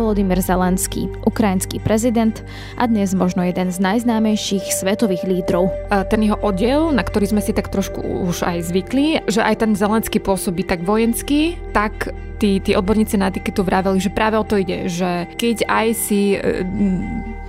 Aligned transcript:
Volodymyr 0.00 0.40
Zelenský, 0.40 1.12
ukrajinský 1.28 1.76
prezident 1.84 2.40
a 2.80 2.88
dnes 2.88 3.12
možno 3.12 3.44
jeden 3.44 3.68
z 3.68 3.84
najznámejších 3.84 4.72
svetových 4.72 5.28
lídrov. 5.28 5.68
Ten 6.08 6.24
jeho 6.24 6.40
oddiel, 6.40 6.88
na 6.88 7.04
ktorý 7.04 7.28
sme 7.28 7.44
si 7.44 7.52
tak 7.52 7.68
trošku 7.68 8.00
už 8.00 8.48
aj 8.48 8.72
zvykli, 8.72 9.28
že 9.28 9.44
aj 9.44 9.60
ten 9.60 9.76
Zelenský 9.76 10.16
pôsobí 10.16 10.64
tak 10.64 10.80
vojenský, 10.88 11.60
tak 11.76 12.16
tí, 12.40 12.56
tí 12.64 12.72
odborníci 12.72 13.20
na 13.20 13.28
etiketu 13.28 13.60
vraveli, 13.60 14.00
že 14.00 14.08
práve 14.08 14.40
o 14.40 14.44
to 14.48 14.56
ide, 14.56 14.88
že 14.88 15.28
keď 15.36 15.68
aj 15.68 15.86
si 15.92 16.34
e, 16.34 16.64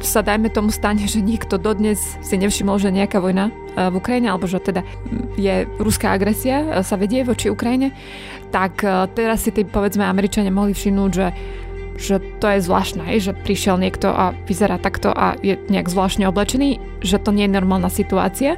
sa 0.03 0.19
dajme 0.19 0.51
tomu 0.51 0.75
stane, 0.75 1.07
že 1.07 1.23
nikto 1.23 1.55
dodnes 1.55 2.19
si 2.19 2.35
nevšimol, 2.35 2.75
že 2.75 2.91
nejaká 2.91 3.23
vojna 3.23 3.47
e, 3.47 3.87
v 3.87 3.95
Ukrajine, 3.95 4.27
alebo 4.27 4.51
že 4.51 4.59
teda 4.59 4.83
je 5.39 5.63
ruská 5.79 6.11
agresia, 6.11 6.83
e, 6.83 6.83
sa 6.83 6.99
vedie 6.99 7.23
voči 7.23 7.47
Ukrajine, 7.47 7.95
tak 8.51 8.83
teraz 9.15 9.47
si 9.47 9.55
tí 9.55 9.63
povedzme 9.63 10.03
Američania 10.03 10.51
mohli 10.51 10.75
všimnúť, 10.75 11.11
že 11.15 11.31
že 12.01 12.17
to 12.41 12.45
je 12.49 12.65
zvláštne, 12.65 13.05
že 13.21 13.37
prišiel 13.37 13.77
niekto 13.77 14.09
a 14.09 14.33
vyzerá 14.49 14.81
takto 14.81 15.13
a 15.13 15.37
je 15.39 15.55
nejak 15.69 15.87
zvláštne 15.87 16.25
oblečený, 16.25 16.81
že 17.05 17.21
to 17.21 17.29
nie 17.29 17.45
je 17.45 17.55
normálna 17.55 17.93
situácia. 17.93 18.57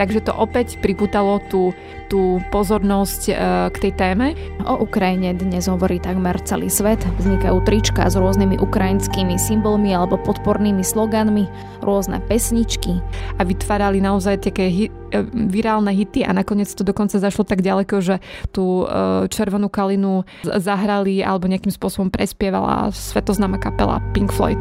Takže 0.00 0.24
to 0.24 0.32
opäť 0.32 0.80
priputalo 0.80 1.44
tú 1.52 1.76
tú 2.10 2.42
pozornosť 2.50 3.22
e, 3.30 3.32
k 3.70 3.76
tej 3.86 3.92
téme. 3.94 4.34
O 4.66 4.82
Ukrajine 4.82 5.30
dnes 5.30 5.70
hovorí 5.70 6.02
takmer 6.02 6.34
celý 6.42 6.66
svet. 6.66 6.98
Vznikajú 7.22 7.62
trička 7.62 8.10
s 8.10 8.18
rôznymi 8.18 8.58
ukrajinskými 8.58 9.38
symbolmi 9.38 9.94
alebo 9.94 10.18
podpornými 10.18 10.82
sloganmi, 10.82 11.46
rôzne 11.86 12.18
pesničky. 12.26 12.98
A 13.38 13.46
vytvárali 13.46 14.02
naozaj 14.02 14.42
také 14.42 14.66
hi- 14.66 14.92
e, 15.14 15.22
virálne 15.30 15.94
hity 15.94 16.26
a 16.26 16.34
nakoniec 16.34 16.68
to 16.74 16.82
dokonca 16.82 17.22
zašlo 17.22 17.46
tak 17.46 17.62
ďaleko, 17.62 18.02
že 18.02 18.18
tú 18.50 18.84
e, 18.90 19.30
červenú 19.30 19.70
kalinu 19.70 20.26
zahrali 20.42 21.22
alebo 21.22 21.46
nejakým 21.46 21.70
spôsobom 21.70 22.10
prespievala 22.10 22.90
svetoznáma 22.90 23.62
kapela 23.62 24.02
Pink 24.10 24.34
Floyd. 24.34 24.58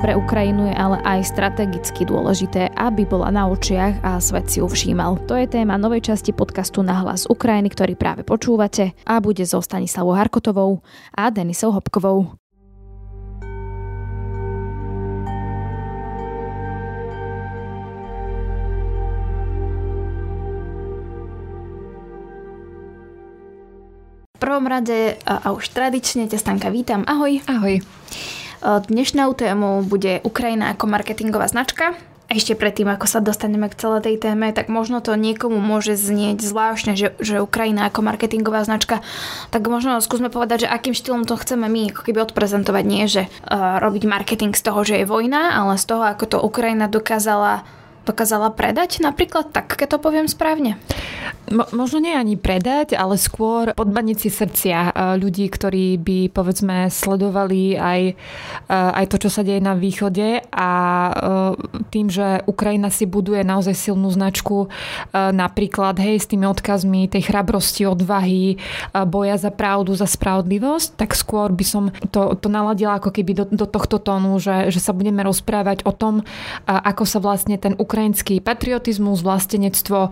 Pre 0.00 0.16
Ukrajinu 0.16 0.64
je 0.64 0.74
ale 0.80 0.96
aj 1.04 1.28
strategicky 1.28 2.08
dôležité, 2.08 2.72
aby 2.72 3.04
bola 3.04 3.28
na 3.28 3.44
očiach 3.52 4.00
a 4.00 4.16
svet 4.16 4.48
si 4.48 4.64
ju 4.64 4.66
všímal. 4.66 5.28
To 5.28 5.36
je 5.36 5.44
téma 5.44 5.76
novej 5.76 6.00
časti 6.08 6.32
podcastu 6.32 6.80
Na 6.80 7.04
hlas 7.04 7.28
Ukrajiny, 7.28 7.68
ktorý 7.68 8.00
práve 8.00 8.24
počúvate 8.24 8.96
a 9.04 9.20
bude 9.20 9.44
so 9.44 9.60
Stanislavou 9.60 10.16
Harkotovou 10.16 10.80
a 11.12 11.28
Denisou 11.28 11.76
Hopkovou. 11.76 12.32
Prvom 24.40 24.64
rade 24.64 25.20
a 25.28 25.52
už 25.52 25.68
tradične 25.76 26.24
ťa 26.24 26.40
Stanka 26.40 26.72
vítam. 26.72 27.04
Ahoj. 27.04 27.44
Ahoj. 27.44 27.84
Dnešnou 28.60 29.32
témou 29.32 29.80
bude 29.80 30.20
Ukrajina 30.20 30.76
ako 30.76 30.84
marketingová 30.84 31.48
značka. 31.48 31.96
A 32.30 32.38
ešte 32.38 32.54
predtým, 32.54 32.86
ako 32.86 33.10
sa 33.10 33.18
dostaneme 33.18 33.66
k 33.66 33.74
celej 33.74 34.06
tej 34.06 34.16
téme, 34.22 34.54
tak 34.54 34.70
možno 34.70 35.02
to 35.02 35.18
niekomu 35.18 35.58
môže 35.58 35.98
znieť 35.98 36.38
zvláštne, 36.38 36.94
že, 36.94 37.10
že 37.18 37.42
Ukrajina 37.42 37.90
ako 37.90 38.06
marketingová 38.06 38.62
značka, 38.62 39.02
tak 39.50 39.66
možno 39.66 39.98
skúsme 39.98 40.30
povedať, 40.30 40.62
že 40.62 40.70
akým 40.70 40.94
štýlom 40.94 41.26
to 41.26 41.34
chceme 41.34 41.66
my 41.66 41.90
ako 41.90 42.06
keby 42.06 42.22
odprezentovať. 42.22 42.84
Nie, 42.86 43.10
že 43.10 43.26
uh, 43.26 43.82
robiť 43.82 44.06
marketing 44.06 44.54
z 44.54 44.62
toho, 44.62 44.86
že 44.86 45.02
je 45.02 45.10
vojna, 45.10 45.58
ale 45.58 45.74
z 45.74 45.84
toho, 45.90 46.06
ako 46.06 46.24
to 46.30 46.38
Ukrajina 46.38 46.86
dokázala 46.86 47.66
dokázala 48.04 48.50
predať 48.52 49.04
napríklad, 49.04 49.52
tak 49.52 49.76
keď 49.76 49.96
to 49.96 49.98
poviem 50.00 50.26
správne? 50.26 50.80
Mo- 51.50 51.66
možno 51.74 51.98
nie 51.98 52.14
ani 52.14 52.38
predať, 52.38 52.94
ale 52.94 53.18
skôr 53.18 53.74
podbaniť 53.74 54.16
si 54.22 54.30
srdcia 54.30 54.78
e, 54.78 54.90
ľudí, 55.18 55.50
ktorí 55.50 55.98
by 55.98 56.18
povedzme 56.30 56.86
sledovali 56.86 57.74
aj, 57.74 58.00
e, 58.06 58.14
aj 58.70 59.04
to, 59.10 59.26
čo 59.26 59.30
sa 59.34 59.42
deje 59.42 59.58
na 59.58 59.74
východe 59.74 60.46
a 60.46 60.70
e, 60.78 61.12
tým, 61.90 62.06
že 62.06 62.46
Ukrajina 62.46 62.86
si 62.94 63.02
buduje 63.02 63.42
naozaj 63.42 63.74
silnú 63.74 64.12
značku 64.12 64.70
napríklad 65.12 65.98
hej, 65.98 66.22
s 66.22 66.30
tými 66.30 66.46
odkazmi 66.46 67.10
tej 67.10 67.30
chrabrosti, 67.30 67.86
odvahy, 67.86 68.60
boja 69.06 69.36
za 69.40 69.50
pravdu, 69.50 69.94
za 69.94 70.06
spravodlivosť, 70.06 70.98
tak 70.98 71.18
skôr 71.18 71.50
by 71.50 71.64
som 71.66 71.84
to, 72.14 72.36
to 72.38 72.46
naladila 72.46 72.98
ako 72.98 73.10
keby 73.10 73.32
do, 73.34 73.44
do 73.50 73.66
tohto 73.66 73.98
tónu, 73.98 74.38
že, 74.38 74.70
že 74.70 74.78
sa 74.78 74.94
budeme 74.94 75.24
rozprávať 75.26 75.82
o 75.86 75.92
tom, 75.94 76.22
ako 76.66 77.04
sa 77.06 77.18
vlastne 77.18 77.56
ten 77.58 77.74
ukrajinský 77.90 78.38
patriotizmus, 78.38 79.26
vlastenectvo 79.26 80.06
e, 80.06 80.10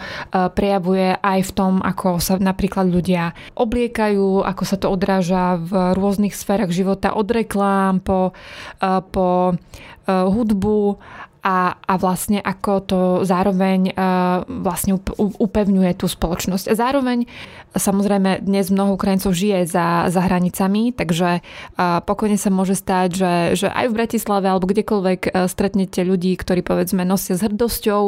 prejavuje 0.51 1.15
aj 1.15 1.41
v 1.47 1.55
tom, 1.55 1.79
ako 1.79 2.19
sa 2.19 2.35
napríklad 2.43 2.91
ľudia 2.91 3.39
obliekajú, 3.55 4.43
ako 4.43 4.63
sa 4.67 4.75
to 4.83 4.91
odráža 4.91 5.63
v 5.63 5.95
rôznych 5.95 6.35
sférach 6.35 6.75
života, 6.75 7.15
od 7.15 7.31
reklám 7.31 8.03
po, 8.03 8.35
e, 8.83 8.91
po 9.15 9.55
e, 9.55 10.11
hudbu 10.11 10.99
a, 11.49 11.81
a 11.81 11.95
vlastne 11.97 12.45
ako 12.45 12.73
to 12.85 13.01
zároveň 13.25 13.97
uh, 13.97 14.45
vlastne 14.45 15.01
upevňuje 15.17 15.97
tú 15.97 16.05
spoločnosť. 16.05 16.69
A 16.69 16.75
zároveň 16.77 17.25
samozrejme 17.73 18.45
dnes 18.45 18.69
mnoho 18.69 19.01
Ukrajincov 19.01 19.33
žije 19.33 19.65
za, 19.65 20.13
za 20.13 20.21
hranicami, 20.29 20.93
takže 20.93 21.41
uh, 21.41 22.05
pokojne 22.05 22.37
sa 22.37 22.53
môže 22.53 22.77
stať, 22.77 23.09
že, 23.17 23.35
že 23.65 23.69
aj 23.73 23.87
v 23.89 23.97
Bratislave 23.97 24.45
alebo 24.45 24.69
kdekoľvek 24.69 25.21
uh, 25.33 25.49
stretnete 25.49 26.05
ľudí, 26.05 26.37
ktorí 26.37 26.61
povedzme 26.61 27.09
nosia 27.09 27.41
s 27.41 27.45
hrdosťou 27.45 28.03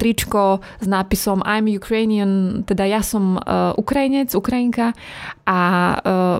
tričko 0.00 0.64
s 0.80 0.86
nápisom 0.88 1.44
I'm 1.44 1.68
Ukrainian, 1.70 2.64
teda 2.64 2.88
ja 2.88 3.04
som 3.04 3.36
Ukrajinec, 3.76 4.32
Ukrajinka 4.32 4.96
a 5.44 5.58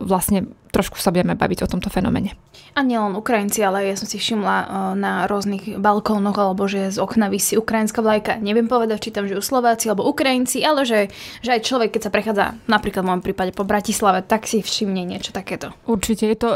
vlastne 0.03 0.49
trošku 0.71 1.01
sa 1.01 1.11
budeme 1.11 1.35
baviť 1.35 1.65
o 1.65 1.71
tomto 1.71 1.89
fenomene. 1.89 2.37
A 2.77 2.85
nielen 2.87 3.17
Ukrajinci, 3.19 3.65
ale 3.65 3.91
ja 3.91 3.97
som 3.99 4.07
si 4.07 4.21
všimla 4.21 4.57
eh, 4.57 4.67
na 4.95 5.27
rôznych 5.27 5.81
balkónoch, 5.81 6.37
alebo 6.37 6.69
že 6.71 6.95
z 6.95 6.99
okna 7.01 7.27
vysí 7.33 7.59
ukrajinská 7.59 8.05
vlajka. 8.05 8.39
Neviem 8.39 8.71
povedať, 8.71 9.09
či 9.09 9.15
tam 9.15 9.27
žijú 9.27 9.43
Slováci 9.43 9.91
alebo 9.91 10.07
Ukrajinci, 10.07 10.63
ale 10.63 10.85
že, 10.87 11.11
že 11.43 11.59
aj 11.59 11.67
človek, 11.67 11.97
keď 11.97 12.03
sa 12.07 12.15
prechádza 12.15 12.45
napríklad 12.71 13.03
v 13.03 13.09
môjom 13.11 13.25
prípade 13.25 13.51
po 13.57 13.67
Bratislave, 13.67 14.23
tak 14.23 14.47
si 14.47 14.63
všimne 14.63 15.03
niečo 15.03 15.35
takéto. 15.35 15.75
Určite 15.89 16.29
je 16.29 16.37
to, 16.39 16.49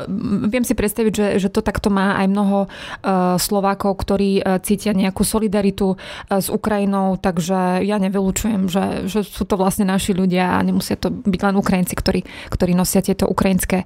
viem 0.47 0.62
si 0.62 0.77
predstaviť, 0.77 1.12
že, 1.12 1.27
že 1.43 1.49
to 1.50 1.65
takto 1.65 1.89
má 1.89 2.19
aj 2.21 2.27
mnoho 2.29 2.59
uh, 2.67 3.37
Slovákov, 3.41 4.03
ktorí 4.05 4.43
uh, 4.43 4.61
cítia 4.61 4.94
nejakú 4.94 5.25
solidaritu 5.25 5.97
s 6.29 6.49
Ukrajinou, 6.53 7.17
takže 7.19 7.83
ja 7.83 7.97
nevylučujem, 7.99 8.69
že, 8.69 8.84
že 9.09 9.21
sú 9.25 9.44
to 9.49 9.56
vlastne 9.56 9.89
naši 9.89 10.12
ľudia 10.12 10.59
a 10.59 10.65
nemusia 10.65 10.99
to 10.99 11.11
byť 11.11 11.41
len 11.41 11.56
Ukrajinci, 11.56 11.94
ktorí, 11.97 12.21
ktorí 12.53 12.73
nosia 12.77 13.00
tieto 13.03 13.27
ukrajinské 13.27 13.84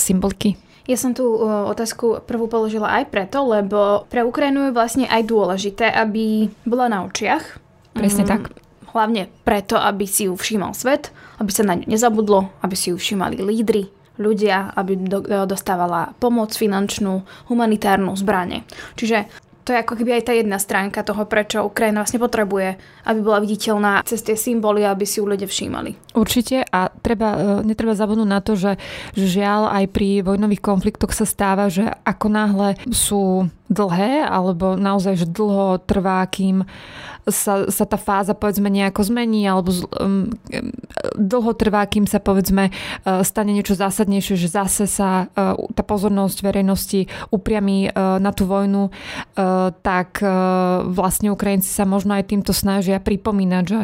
symbolky? 0.00 0.56
Ja 0.88 0.96
som 0.96 1.12
tú 1.12 1.36
otázku 1.44 2.24
prvú 2.24 2.48
položila 2.48 2.88
aj 2.96 3.12
preto, 3.12 3.44
lebo 3.44 4.08
pre 4.08 4.24
Ukrajinu 4.24 4.72
je 4.72 4.76
vlastne 4.76 5.04
aj 5.04 5.28
dôležité, 5.28 5.92
aby 5.92 6.48
bola 6.64 6.88
na 6.88 7.04
očiach. 7.04 7.60
Presne 7.92 8.24
mm, 8.24 8.30
tak. 8.32 8.42
Hlavne 8.96 9.28
preto, 9.44 9.76
aby 9.76 10.08
si 10.08 10.24
ju 10.24 10.32
všímal 10.32 10.72
svet, 10.72 11.12
aby 11.36 11.52
sa 11.52 11.60
na 11.60 11.76
ňu 11.76 11.92
nezabudlo, 11.92 12.48
aby 12.64 12.72
si 12.72 12.88
ju 12.88 12.96
všímali 12.96 13.36
lídry, 13.36 13.84
ľudia, 14.16 14.72
aby 14.72 14.96
do, 14.96 15.20
dostávala 15.44 16.16
pomoc 16.16 16.56
finančnú, 16.56 17.20
humanitárnu, 17.52 18.16
zbranie. 18.16 18.64
Čiže 18.96 19.28
to 19.68 19.76
je 19.76 19.84
ako 19.84 20.00
keby 20.00 20.16
aj 20.16 20.24
tá 20.24 20.32
jedna 20.32 20.56
stránka 20.56 21.04
toho, 21.04 21.28
prečo 21.28 21.60
Ukrajina 21.60 22.00
vlastne 22.00 22.16
potrebuje, 22.16 22.80
aby 23.04 23.20
bola 23.20 23.44
viditeľná 23.44 24.00
cez 24.08 24.24
tie 24.24 24.32
symboly, 24.32 24.80
aby 24.80 25.04
si 25.04 25.20
ju 25.20 25.28
ľudia 25.28 25.44
všímali. 25.44 26.16
Určite 26.16 26.64
a 26.64 26.88
treba, 26.88 27.60
e, 27.60 27.68
netreba 27.68 27.92
zabudnúť 27.92 28.28
na 28.32 28.40
to, 28.40 28.56
že, 28.56 28.80
žiaľ 29.12 29.68
aj 29.68 29.84
pri 29.92 30.24
vojnových 30.24 30.64
konfliktoch 30.64 31.12
sa 31.12 31.28
stáva, 31.28 31.68
že 31.68 31.84
ako 31.84 32.26
náhle 32.32 32.80
sú 32.88 33.44
dlhé, 33.68 34.24
alebo 34.24 34.74
naozaj, 34.80 35.24
že 35.24 35.26
dlho 35.28 35.84
trvá, 35.84 36.24
kým 36.24 36.64
sa, 37.28 37.68
sa 37.68 37.84
tá 37.84 38.00
fáza 38.00 38.32
povedzme 38.32 38.72
nejako 38.72 39.04
zmení, 39.04 39.44
alebo 39.44 39.68
um, 40.00 40.32
dlho 41.12 41.52
trvá, 41.52 41.84
kým 41.84 42.08
sa 42.08 42.24
povedzme 42.24 42.72
uh, 42.72 43.20
stane 43.20 43.52
niečo 43.52 43.76
zásadnejšie, 43.76 44.34
že 44.40 44.48
zase 44.48 44.88
sa 44.88 45.28
uh, 45.28 45.52
tá 45.76 45.84
pozornosť 45.84 46.40
verejnosti 46.40 47.12
upriamí 47.28 47.92
uh, 47.92 48.16
na 48.16 48.32
tú 48.32 48.48
vojnu, 48.48 48.88
uh, 48.88 49.70
tak 49.84 50.24
uh, 50.24 50.88
vlastne 50.88 51.28
Ukrajinci 51.28 51.68
sa 51.68 51.84
možno 51.84 52.16
aj 52.16 52.32
týmto 52.32 52.56
snažia 52.56 52.96
pripomínať, 52.96 53.64
že, 53.68 53.80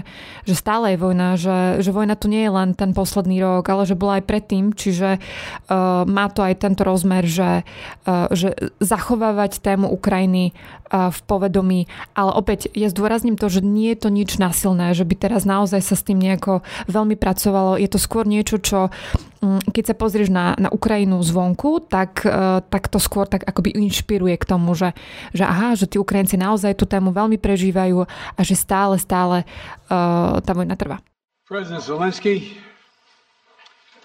že 0.49 0.55
stále 0.57 0.97
je 0.97 1.03
vojna, 1.05 1.29
že, 1.37 1.85
že 1.85 1.93
vojna 1.93 2.17
tu 2.17 2.33
nie 2.33 2.49
je 2.49 2.53
len 2.53 2.73
ten 2.73 2.97
posledný 2.97 3.45
rok, 3.45 3.69
ale 3.69 3.85
že 3.85 4.01
bola 4.01 4.17
aj 4.17 4.25
predtým, 4.25 4.73
čiže 4.73 5.21
uh, 5.21 6.09
má 6.09 6.33
to 6.33 6.41
aj 6.41 6.65
tento 6.65 6.89
rozmer, 6.89 7.29
že, 7.29 7.69
uh, 8.09 8.33
že 8.33 8.57
zachovávať 8.81 9.61
ten 9.61 9.74
tému 9.75 9.91
Ukrajiny 9.91 10.55
v 10.95 11.21
povedomí, 11.27 11.91
ale 12.15 12.31
opäť 12.39 12.71
ja 12.71 12.87
zdôrazním 12.87 13.35
to, 13.35 13.51
že 13.51 13.67
nie 13.67 13.91
je 13.91 14.07
to 14.07 14.09
nič 14.15 14.39
násilné, 14.39 14.95
že 14.95 15.03
by 15.03 15.15
teraz 15.19 15.43
naozaj 15.43 15.83
sa 15.83 15.99
s 15.99 16.07
tým 16.07 16.23
nejako 16.23 16.63
veľmi 16.87 17.19
pracovalo. 17.19 17.75
Je 17.75 17.91
to 17.91 17.99
skôr 17.99 18.23
niečo, 18.23 18.63
čo 18.63 18.95
mm, 19.43 19.75
keď 19.75 19.85
sa 19.91 19.95
pozrieš 19.99 20.31
na, 20.31 20.55
na 20.55 20.71
Ukrajinu 20.71 21.19
zvonku, 21.19 21.91
tak, 21.91 22.23
e, 22.23 22.63
tak 22.63 22.87
to 22.87 23.03
skôr 23.03 23.27
tak 23.27 23.43
akoby 23.43 23.75
inšpiruje 23.75 24.39
k 24.39 24.47
tomu, 24.47 24.79
že, 24.79 24.95
že 25.35 25.43
aha, 25.43 25.75
že 25.75 25.91
tí 25.91 25.99
Ukrajinci 25.99 26.39
naozaj 26.39 26.79
tú 26.79 26.87
tému 26.87 27.11
veľmi 27.11 27.43
prežívajú 27.43 28.07
a 28.07 28.41
že 28.47 28.55
stále, 28.55 28.95
stále 29.03 29.43
uh, 29.91 30.39
tá 30.39 30.53
vojna 30.55 30.79
trvá. 30.79 31.03
President 31.45 31.83
Zelensky, 31.83 32.55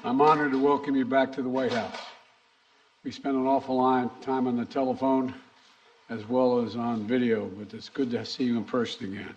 I'm 0.01 0.17
honored 0.17 0.51
to 0.51 0.59
welcome 0.59 0.97
you 0.97 1.05
back 1.05 1.31
to 1.37 1.45
the 1.45 1.51
White 1.51 1.75
House. 1.75 2.01
We 3.05 3.11
spend 3.11 3.37
an 3.37 3.45
awful 3.45 3.77
lot 3.77 4.09
of 4.09 4.11
time 4.25 4.47
on 4.47 4.57
the 4.57 4.65
telephone 4.65 5.37
as 6.09 6.27
well 6.27 6.61
as 6.61 6.75
on 6.75 7.05
video, 7.07 7.45
but 7.45 7.73
it's 7.73 7.89
good 7.89 8.09
to 8.11 8.25
see 8.25 8.43
you 8.43 8.57
in 8.57 8.63
person 8.63 9.13
again. 9.13 9.35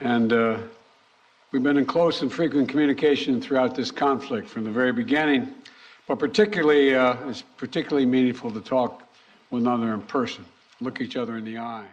And 0.00 0.32
uh, 0.32 0.58
we've 1.52 1.62
been 1.62 1.76
in 1.76 1.86
close 1.86 2.22
and 2.22 2.32
frequent 2.32 2.68
communication 2.68 3.40
throughout 3.40 3.74
this 3.74 3.90
conflict 3.90 4.48
from 4.48 4.64
the 4.64 4.70
very 4.70 4.92
beginning, 4.92 5.54
but 6.06 6.18
particularly, 6.18 6.94
uh, 6.94 7.16
it's 7.28 7.42
particularly 7.56 8.06
meaningful 8.06 8.50
to 8.50 8.60
talk 8.60 9.02
with 9.50 9.62
one 9.64 9.72
another 9.72 9.94
in 9.94 10.02
person, 10.02 10.44
look 10.80 11.00
each 11.00 11.16
other 11.16 11.36
in 11.36 11.44
the 11.44 11.58
eye. 11.58 11.86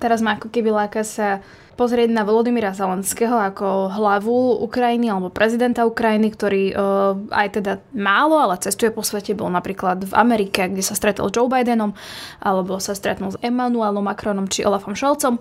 Teraz 0.00 0.24
má 0.24 0.40
ako 0.40 0.48
keby 0.48 0.72
láka 0.72 1.04
sa 1.04 1.44
pozrieť 1.76 2.12
na 2.12 2.24
Volodymyra 2.24 2.76
Zelenského 2.76 3.36
ako 3.40 3.88
hlavu 3.88 4.60
Ukrajiny 4.64 5.08
alebo 5.08 5.32
prezidenta 5.32 5.88
Ukrajiny, 5.88 6.28
ktorý 6.28 6.64
uh, 6.72 7.16
aj 7.32 7.48
teda 7.60 7.72
málo, 7.96 8.36
ale 8.36 8.60
cestuje 8.60 8.92
po 8.92 9.00
svete. 9.00 9.32
Bol 9.32 9.48
napríklad 9.48 10.04
v 10.04 10.12
Amerike, 10.12 10.68
kde 10.68 10.84
sa 10.84 10.92
stretol 10.92 11.32
Joe 11.32 11.48
Bidenom, 11.48 11.96
alebo 12.40 12.76
sa 12.80 12.92
stretnul 12.92 13.32
s 13.32 13.40
Emmanuelom 13.40 14.04
Macronom 14.04 14.48
či 14.48 14.64
Olafom 14.64 14.92
Scholzom. 14.92 15.40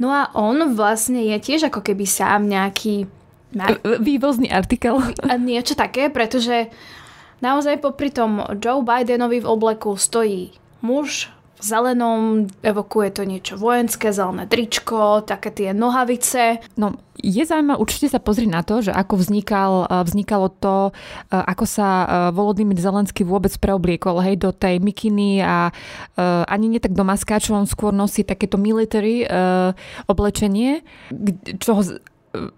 No 0.00 0.12
a 0.12 0.32
on 0.36 0.76
vlastne 0.76 1.20
je 1.20 1.36
tiež 1.36 1.68
ako 1.68 1.84
keby 1.84 2.04
sám 2.04 2.48
nejaký... 2.48 3.08
Vývozný 3.82 4.46
artikel. 4.46 5.00
Niečo 5.42 5.74
také, 5.74 6.06
pretože 6.06 6.70
naozaj 7.42 7.82
popri 7.82 8.14
tom 8.14 8.38
Joe 8.62 8.84
Bidenovi 8.84 9.42
v 9.42 9.50
obleku 9.50 9.98
stojí 9.98 10.54
muž 10.86 11.32
zelenom, 11.60 12.48
evokuje 12.64 13.08
to 13.14 13.22
niečo 13.24 13.54
vojenské, 13.60 14.10
zelené 14.10 14.48
tričko, 14.48 15.24
také 15.24 15.52
tie 15.52 15.70
nohavice. 15.76 16.64
No, 16.80 16.96
je 17.20 17.44
zaujímavé 17.44 17.78
určite 17.78 18.08
sa 18.08 18.20
pozrieť 18.20 18.50
na 18.50 18.62
to, 18.64 18.80
že 18.80 18.92
ako 18.92 19.20
vznikal, 19.20 19.72
e, 19.86 20.04
vznikalo 20.08 20.48
to, 20.56 20.76
e, 20.88 21.36
ako 21.36 21.64
sa 21.68 21.88
e, 21.88 22.06
Volodymyr 22.32 22.80
Zelenský 22.80 23.22
vôbec 23.22 23.52
preobliekol 23.60 24.24
hej, 24.24 24.40
do 24.40 24.50
tej 24.50 24.80
mikiny 24.80 25.44
a 25.44 25.72
ani 26.50 26.66
nie 26.68 26.80
tak 26.80 26.96
do 26.96 27.04
maskáčov, 27.04 27.64
on 27.64 27.68
skôr 27.68 27.92
nosí 27.92 28.24
takéto 28.24 28.60
military 28.60 29.24
oblečenie, 30.04 30.84
čo 31.60 31.70
ho 31.80 31.82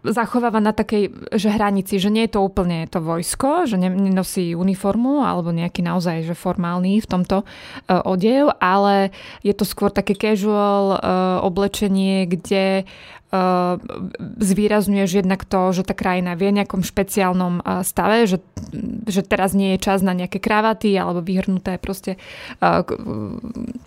zachováva 0.05 0.61
na 0.61 0.77
takej 0.77 1.33
že 1.33 1.49
hranici, 1.49 1.97
že 1.97 2.13
nie 2.13 2.29
je 2.29 2.37
to 2.37 2.45
úplne 2.45 2.85
to 2.93 3.01
vojsko, 3.01 3.65
že 3.65 3.81
nenosí 3.81 4.53
uniformu 4.53 5.25
alebo 5.25 5.49
nejaký 5.49 5.81
naozaj 5.81 6.29
že 6.29 6.37
formálny 6.37 7.01
v 7.01 7.09
tomto 7.09 7.41
uh, 7.41 8.05
odev, 8.05 8.53
ale 8.61 9.17
je 9.41 9.57
to 9.57 9.65
skôr 9.65 9.89
také 9.89 10.13
casual 10.13 11.01
uh, 11.01 11.01
oblečenie, 11.41 12.29
kde 12.29 12.85
zvýrazňuješ 14.45 15.25
jednak 15.25 15.49
to, 15.49 15.73
že 15.73 15.89
tá 15.89 15.97
krajina 15.97 16.37
vie 16.37 16.53
nejakom 16.53 16.85
špeciálnom 16.85 17.65
uh, 17.65 17.81
stave, 17.81 18.29
že, 18.29 18.45
že 19.09 19.25
teraz 19.25 19.57
nie 19.57 19.73
je 19.75 19.89
čas 19.89 20.05
na 20.05 20.13
nejaké 20.13 20.37
kravaty 20.37 20.93
alebo 21.01 21.25
vyhrnuté 21.25 21.81
proste 21.81 22.21
uh, 22.61 22.85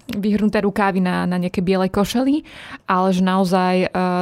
vyhrnuté 0.09 0.65
rukávy 0.65 0.97
na, 0.97 1.29
na 1.29 1.37
nejaké 1.37 1.61
biele 1.61 1.93
košely, 1.93 2.41
ale 2.89 3.13
že 3.13 3.21
naozaj 3.21 3.75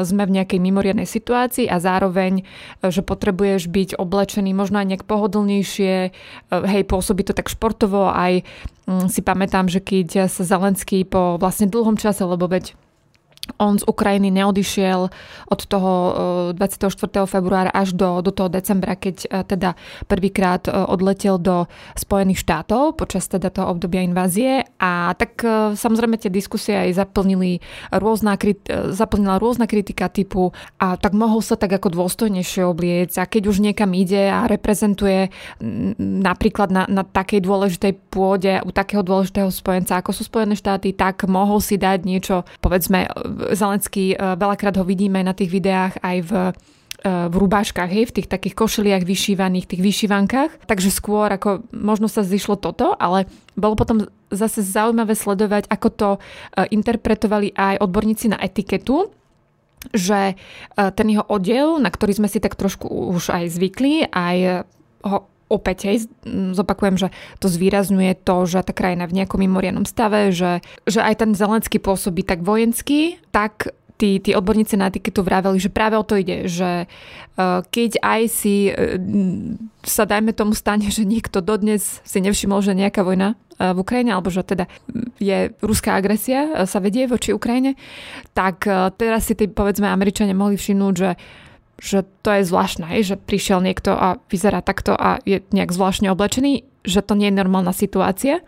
sme 0.04 0.24
v 0.26 0.36
nejakej 0.42 0.60
mimoriadnej 0.60 1.06
situácii 1.06 1.70
a 1.70 1.78
zároveň, 1.78 2.44
že 2.82 3.06
potrebuješ 3.06 3.70
byť 3.70 3.90
oblečený 4.02 4.52
možno 4.58 4.82
aj 4.82 4.88
nejak 4.90 5.04
pohodlnejšie, 5.06 5.96
hej, 6.50 6.84
pôsobí 6.90 7.22
to 7.22 7.38
tak 7.38 7.52
športovo, 7.52 8.10
aj 8.10 8.42
um, 8.90 9.06
si 9.08 9.22
pamätám, 9.22 9.70
že 9.70 9.80
keď 9.80 10.28
sa 10.28 10.44
Zelenský 10.44 11.06
po 11.06 11.38
vlastne 11.38 11.70
dlhom 11.70 11.96
čase, 11.96 12.26
lebo 12.26 12.50
veď 12.50 12.74
on 13.60 13.76
z 13.76 13.84
Ukrajiny 13.84 14.32
neodišiel 14.32 15.12
od 15.52 15.62
toho 15.68 15.92
24. 16.56 17.24
Eh, 17.24 17.28
februára 17.28 17.72
až 17.72 17.92
do, 17.96 18.24
do 18.24 18.32
toho 18.32 18.48
decembra, 18.48 18.96
keď 18.96 19.16
eh, 19.28 19.44
teda 19.44 19.76
prvýkrát 20.08 20.64
eh, 20.68 20.72
odletel 20.72 21.36
do 21.36 21.68
Spojených 22.00 22.40
štátov 22.40 22.96
počas 22.96 23.28
teda 23.28 23.52
toho 23.52 23.76
obdobia 23.76 24.04
invázie 24.04 24.64
a 24.80 25.12
tak 25.18 25.44
samozrejme 25.76 26.20
tie 26.20 26.32
diskusie 26.32 26.76
aj 26.76 27.04
zaplnili 27.04 27.60
rôzna, 27.92 28.38
zaplnila 28.92 29.42
rôzna 29.42 29.66
kritika 29.68 30.08
typu 30.08 30.52
a 30.80 30.96
tak 30.96 31.16
mohol 31.18 31.42
sa 31.44 31.58
tak 31.58 31.74
ako 31.74 31.94
dôstojnejšie 31.94 32.64
obliec 32.64 33.16
a 33.20 33.28
keď 33.28 33.50
už 33.50 33.64
niekam 33.64 33.92
ide 33.96 34.30
a 34.30 34.46
reprezentuje 34.48 35.32
napríklad 36.00 36.70
na, 36.70 36.84
na 36.88 37.04
takej 37.04 37.44
dôležitej 37.44 37.94
pôde 38.12 38.54
u 38.64 38.70
takého 38.72 39.02
dôležitého 39.02 39.50
spojenca 39.50 40.00
ako 40.00 40.12
sú 40.16 40.24
Spojené 40.28 40.56
štáty, 40.56 40.96
tak 40.96 41.26
mohol 41.28 41.60
si 41.60 41.76
dať 41.76 42.00
niečo 42.08 42.48
povedzme 42.62 43.10
Zelenský, 43.54 44.14
e, 44.14 44.18
veľakrát 44.18 44.76
ho 44.78 44.86
vidíme 44.86 45.20
na 45.22 45.34
tých 45.36 45.50
videách 45.52 45.94
aj 46.02 46.18
v 46.24 46.34
e, 46.34 46.52
v 47.04 47.36
rubáškach, 47.36 47.92
hej, 47.92 48.08
v 48.08 48.16
tých 48.16 48.32
takých 48.32 48.56
košeliach 48.56 49.04
vyšívaných, 49.04 49.68
tých 49.68 49.84
vyšívankách. 49.84 50.64
Takže 50.64 50.88
skôr 50.88 51.28
ako 51.36 51.68
možno 51.76 52.08
sa 52.08 52.24
zišlo 52.24 52.56
toto, 52.56 52.96
ale 52.96 53.28
bolo 53.60 53.76
potom 53.76 54.08
zase 54.32 54.64
zaujímavé 54.64 55.12
sledovať, 55.12 55.68
ako 55.68 55.88
to 55.92 56.10
e, 56.16 56.20
interpretovali 56.72 57.52
aj 57.60 57.84
odborníci 57.84 58.32
na 58.32 58.40
etiketu, 58.40 59.12
že 59.92 60.40
ten 60.80 61.08
jeho 61.12 61.28
odev, 61.28 61.76
na 61.76 61.92
ktorý 61.92 62.16
sme 62.16 62.32
si 62.32 62.40
tak 62.40 62.56
trošku 62.56 62.88
už 62.88 63.36
aj 63.36 63.52
zvykli, 63.52 64.08
aj 64.08 64.64
ho 65.04 65.28
opäť, 65.54 65.78
hej, 65.86 65.98
zopakujem, 66.58 66.98
že 66.98 67.08
to 67.38 67.46
zvýrazňuje 67.46 68.26
to, 68.26 68.50
že 68.50 68.66
tá 68.66 68.74
krajina 68.74 69.06
v 69.06 69.22
nejakom 69.22 69.38
mimoriadnom 69.38 69.86
stave, 69.86 70.34
že, 70.34 70.66
že 70.90 71.06
aj 71.06 71.22
ten 71.22 71.32
Zelenský 71.38 71.78
pôsobí 71.78 72.26
tak 72.26 72.42
vojenský, 72.42 73.22
tak 73.30 73.70
tí, 73.98 74.20
tí 74.20 74.36
odborníci 74.36 74.76
na 74.76 74.90
etiketu 74.90 75.24
vraveli, 75.24 75.62
že 75.62 75.72
práve 75.72 75.96
o 75.96 76.04
to 76.04 76.20
ide, 76.20 76.50
že 76.50 76.90
uh, 76.90 77.62
keď 77.72 78.02
aj 78.02 78.22
si 78.28 78.68
uh, 78.68 79.00
sa 79.86 80.04
dajme 80.04 80.34
tomu 80.34 80.58
stane, 80.58 80.90
že 80.90 81.08
niekto 81.08 81.40
dodnes 81.40 82.02
si 82.04 82.20
nevšimol, 82.20 82.60
že 82.60 82.76
nejaká 82.76 83.06
vojna 83.06 83.38
uh, 83.38 83.72
v 83.72 83.80
Ukrajine, 83.80 84.12
alebo 84.12 84.34
že 84.34 84.44
teda 84.44 84.68
je 85.24 85.54
ruská 85.64 85.96
agresia, 85.96 86.68
sa 86.68 86.84
vedie 86.84 87.08
voči 87.08 87.32
Ukrajine, 87.32 87.80
tak 88.36 88.68
teraz 89.00 89.30
si 89.30 89.40
tí, 89.40 89.48
povedzme, 89.48 89.88
Američania 89.88 90.36
mohli 90.36 90.60
všimnúť, 90.60 90.94
že 91.00 91.16
že 91.82 92.06
to 92.22 92.30
je 92.40 92.48
zvláštne, 92.48 92.86
že 93.02 93.18
prišiel 93.18 93.60
niekto 93.60 93.92
a 93.96 94.22
vyzerá 94.30 94.62
takto 94.62 94.94
a 94.94 95.20
je 95.26 95.42
nejak 95.52 95.74
zvláštne 95.74 96.14
oblečený, 96.14 96.64
že 96.86 97.02
to 97.02 97.18
nie 97.18 97.32
je 97.34 97.40
normálna 97.40 97.74
situácia. 97.74 98.44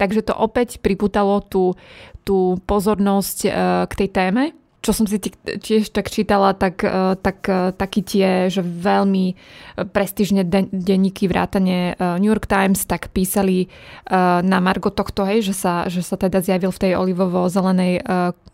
Takže 0.00 0.32
to 0.32 0.34
opäť 0.36 0.80
priputalo 0.80 1.44
tú, 1.44 1.76
tú 2.24 2.56
pozornosť 2.64 3.38
e, 3.44 3.50
k 3.84 3.92
tej 3.92 4.08
téme. 4.08 4.44
Čo 4.80 4.96
som 4.96 5.04
si 5.04 5.20
tiež 5.20 5.92
tak 5.92 6.08
čítala, 6.08 6.56
tak, 6.56 6.80
e, 6.80 7.20
tak 7.20 7.44
e, 7.44 7.76
taký 7.76 8.00
tie, 8.00 8.48
že 8.48 8.64
veľmi 8.64 9.36
prestížne 9.92 10.48
denníky 10.72 11.28
vrátane 11.28 12.00
New 12.16 12.32
York 12.32 12.48
Times 12.48 12.88
tak 12.88 13.12
písali 13.12 13.68
na 14.40 14.58
Margo 14.60 14.88
tohto, 14.88 15.28
hej, 15.28 15.44
že 15.44 15.54
sa, 15.56 15.74
že 15.88 16.00
sa 16.00 16.16
teda 16.16 16.40
zjavil 16.40 16.72
v 16.72 16.80
tej 16.80 16.92
olivovo-zelenej 16.96 18.04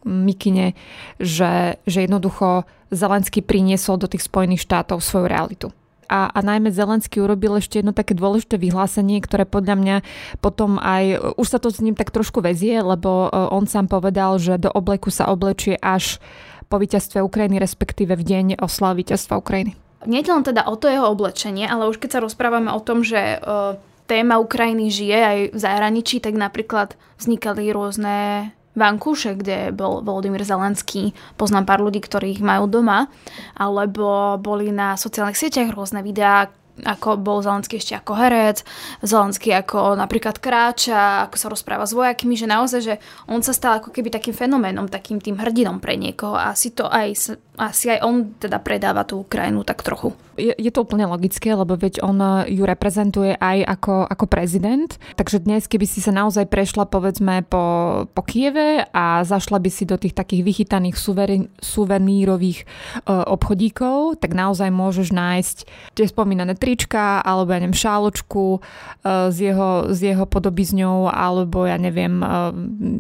mikine, 0.07 0.75
že, 1.19 1.79
že 1.87 2.07
jednoducho 2.07 2.67
Zelenský 2.91 3.43
priniesol 3.43 3.99
do 3.99 4.07
tých 4.07 4.27
Spojených 4.27 4.63
štátov 4.63 5.03
svoju 5.03 5.27
realitu. 5.27 5.69
A, 6.07 6.31
a 6.31 6.39
najmä 6.39 6.71
Zelenský 6.71 7.19
urobil 7.19 7.59
ešte 7.59 7.83
jedno 7.83 7.91
také 7.91 8.15
dôležité 8.15 8.63
vyhlásenie, 8.63 9.19
ktoré 9.19 9.43
podľa 9.43 9.75
mňa 9.75 9.97
potom 10.39 10.79
aj, 10.79 11.35
už 11.35 11.47
sa 11.51 11.59
to 11.59 11.75
s 11.75 11.83
ním 11.83 11.99
tak 11.99 12.15
trošku 12.15 12.39
vezie, 12.39 12.79
lebo 12.79 13.27
e, 13.27 13.29
on 13.51 13.67
sám 13.67 13.91
povedal, 13.91 14.39
že 14.39 14.55
do 14.55 14.71
obleku 14.71 15.11
sa 15.11 15.27
oblečie 15.27 15.75
až 15.83 16.23
po 16.71 16.79
víťazstve 16.79 17.23
Ukrajiny, 17.23 17.59
respektíve 17.59 18.15
v 18.15 18.23
deň 18.23 18.47
oslavy 18.63 19.03
víťazstva 19.03 19.35
Ukrajiny. 19.39 19.75
Nie 20.07 20.23
len 20.23 20.47
teda 20.47 20.71
o 20.71 20.79
to 20.79 20.87
jeho 20.87 21.11
oblečenie, 21.11 21.67
ale 21.67 21.91
už 21.91 21.99
keď 21.99 22.19
sa 22.19 22.23
rozprávame 22.23 22.71
o 22.71 22.79
tom, 22.79 23.03
že 23.03 23.43
uh, 23.43 23.75
téma 24.07 24.39
Ukrajiny 24.39 24.87
žije 24.87 25.19
aj 25.19 25.39
v 25.55 25.59
zahraničí, 25.59 26.23
tak 26.23 26.39
napríklad 26.39 26.95
vznikali 27.19 27.75
rôzne 27.75 28.51
Vankúše, 28.77 29.33
kde 29.41 29.73
bol 29.73 30.05
Volodymyr 30.05 30.45
Zelenský, 30.45 31.17
poznám 31.41 31.65
pár 31.65 31.81
ľudí, 31.81 32.05
ktorých 32.05 32.45
majú 32.45 32.69
doma, 32.69 33.09
alebo 33.57 34.37
boli 34.37 34.69
na 34.69 35.01
sociálnych 35.01 35.41
sieťach 35.41 35.73
rôzne 35.73 36.05
videá, 36.05 36.53
ako 36.85 37.17
bol 37.17 37.41
Zelenský 37.41 37.81
ešte 37.81 37.97
ako 37.97 38.13
herec, 38.21 38.61
Zelenský 39.01 39.57
ako 39.57 39.97
napríklad 39.97 40.37
kráča, 40.37 41.25
ako 41.25 41.37
sa 41.41 41.49
rozpráva 41.49 41.89
s 41.89 41.97
vojakmi, 41.97 42.37
že 42.37 42.45
naozaj, 42.45 42.81
že 42.85 42.95
on 43.25 43.41
sa 43.41 43.57
stal 43.57 43.81
ako 43.81 43.97
keby 43.97 44.13
takým 44.13 44.37
fenoménom, 44.37 44.93
takým 44.93 45.17
tým 45.17 45.41
hrdinom 45.41 45.81
pre 45.81 45.97
niekoho 45.97 46.37
a 46.37 46.53
si 46.53 46.77
to 46.77 46.85
aj 46.85 47.33
asi 47.57 47.97
aj 47.97 48.05
on 48.05 48.37
teda 48.37 48.61
predáva 48.61 49.09
tú 49.09 49.25
Ukrajinu 49.25 49.65
tak 49.65 49.81
trochu. 49.81 50.13
Je, 50.37 50.53
je 50.53 50.71
to 50.71 50.85
úplne 50.85 51.09
logické, 51.09 51.57
lebo 51.57 51.81
veď 51.81 52.05
on 52.05 52.21
eh, 52.21 52.53
ju 52.53 52.69
reprezentuje 52.69 53.35
aj 53.41 53.59
ako, 53.65 54.05
ako 54.05 54.25
prezident. 54.29 54.91
Takže 55.17 55.43
dnes, 55.43 55.65
keby 55.65 55.89
si 55.89 56.05
sa 56.05 56.13
naozaj 56.13 56.47
prešla 56.53 56.85
povedzme 56.85 57.43
po, 57.49 57.65
po 58.13 58.23
Kieve 58.23 58.85
a 58.93 59.25
zašla 59.25 59.57
by 59.57 59.71
si 59.73 59.89
do 59.89 59.97
tých 59.97 60.13
takých 60.13 60.45
vychytaných 60.45 60.97
suverín, 61.01 61.49
suvenírových 61.57 62.69
uh, 63.09 63.25
obchodíkov, 63.33 64.21
tak 64.21 64.37
naozaj 64.37 64.69
môžeš 64.69 65.09
nájsť 65.13 65.57
tie 65.97 66.07
spomínané 66.07 66.55
trička 66.55 67.25
alebo 67.25 67.57
ja 67.57 67.61
neviem 67.63 67.77
šáločku 67.77 68.61
uh, 68.61 69.33
s, 69.33 69.39
jeho, 69.41 69.91
s 69.93 69.99
jeho 70.05 70.29
podobizňou 70.29 71.09
alebo 71.09 71.65
ja 71.65 71.81
neviem 71.81 72.21
uh, 72.21 72.53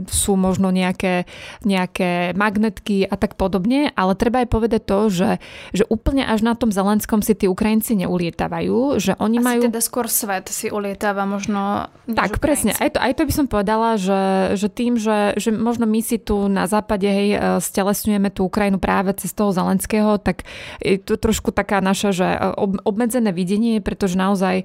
sú 0.08 0.40
možno 0.40 0.72
nejaké, 0.72 1.28
nejaké 1.62 2.32
magnetky 2.32 3.04
a 3.04 3.14
tak 3.20 3.36
podobne, 3.36 3.92
ale 3.92 4.16
treba 4.16 4.42
aj 4.44 4.48
povedať 4.48 4.82
to, 4.88 4.98
že, 5.12 5.30
že 5.76 5.84
úplne 5.92 6.24
až 6.24 6.42
na 6.46 6.54
tom 6.56 6.72
Zelenskom 6.72 7.20
si 7.26 7.34
tí 7.34 7.50
Ukrajinci 7.50 7.98
neulietávajú, 7.98 9.02
že 9.02 9.18
oni 9.18 9.42
Asi 9.42 9.46
majú... 9.50 9.60
teda 9.66 9.82
skôr 9.82 10.06
svet 10.06 10.46
si 10.46 10.70
ulietáva 10.70 11.26
možno... 11.26 11.90
Tak, 12.06 12.38
presne. 12.38 12.70
Aj 12.78 12.86
to, 12.86 13.02
aj 13.02 13.18
to 13.18 13.26
by 13.26 13.32
som 13.34 13.46
povedala, 13.50 13.98
že, 13.98 14.54
že 14.54 14.70
tým, 14.70 14.94
že, 14.94 15.34
že 15.34 15.50
možno 15.50 15.90
my 15.90 15.98
si 15.98 16.22
tu 16.22 16.46
na 16.46 16.70
západe 16.70 17.10
hej, 17.10 17.34
e, 17.34 17.38
stelesňujeme 17.58 18.30
tú 18.30 18.46
Ukrajinu 18.46 18.78
práve 18.78 19.10
cez 19.18 19.34
toho 19.34 19.50
Zelenského, 19.50 20.22
tak 20.22 20.46
je 20.78 21.02
to 21.02 21.18
trošku 21.18 21.50
taká 21.50 21.82
naša, 21.82 22.14
že 22.14 22.28
e, 22.30 22.38
obmedzené 22.86 23.34
videnie, 23.34 23.82
pretože 23.82 24.14
naozaj 24.14 24.62
e, 24.62 24.64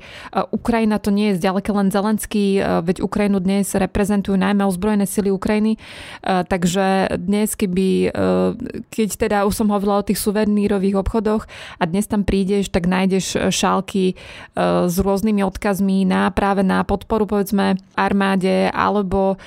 Ukrajina 0.53 1.01
to 1.01 1.09
nie 1.09 1.33
je 1.33 1.41
zďaleka 1.41 1.73
len 1.73 1.89
Zelenský, 1.89 2.61
veď 2.61 3.01
Ukrajinu 3.01 3.41
dnes 3.41 3.73
reprezentujú 3.73 4.37
najmä 4.37 4.61
ozbrojené 4.67 5.09
sily 5.09 5.33
Ukrajiny, 5.33 5.79
takže 6.21 7.15
dnes, 7.17 7.55
keby, 7.55 8.11
keď 8.91 9.09
teda 9.17 9.37
už 9.47 9.53
som 9.55 9.71
hovorila 9.71 10.03
o 10.03 10.07
tých 10.07 10.19
suvenírových 10.19 10.99
obchodoch 10.99 11.47
a 11.79 11.83
dnes 11.87 12.05
tam 12.05 12.27
prídeš, 12.51 12.67
tak 12.67 12.83
nájdeš 12.83 13.47
šálky 13.47 14.19
s 14.59 14.95
rôznymi 14.99 15.39
odkazmi 15.47 16.03
na 16.03 16.27
práve 16.35 16.67
na 16.67 16.83
podporu 16.83 17.23
povedzme 17.23 17.79
armáde 17.95 18.67
alebo 18.75 19.39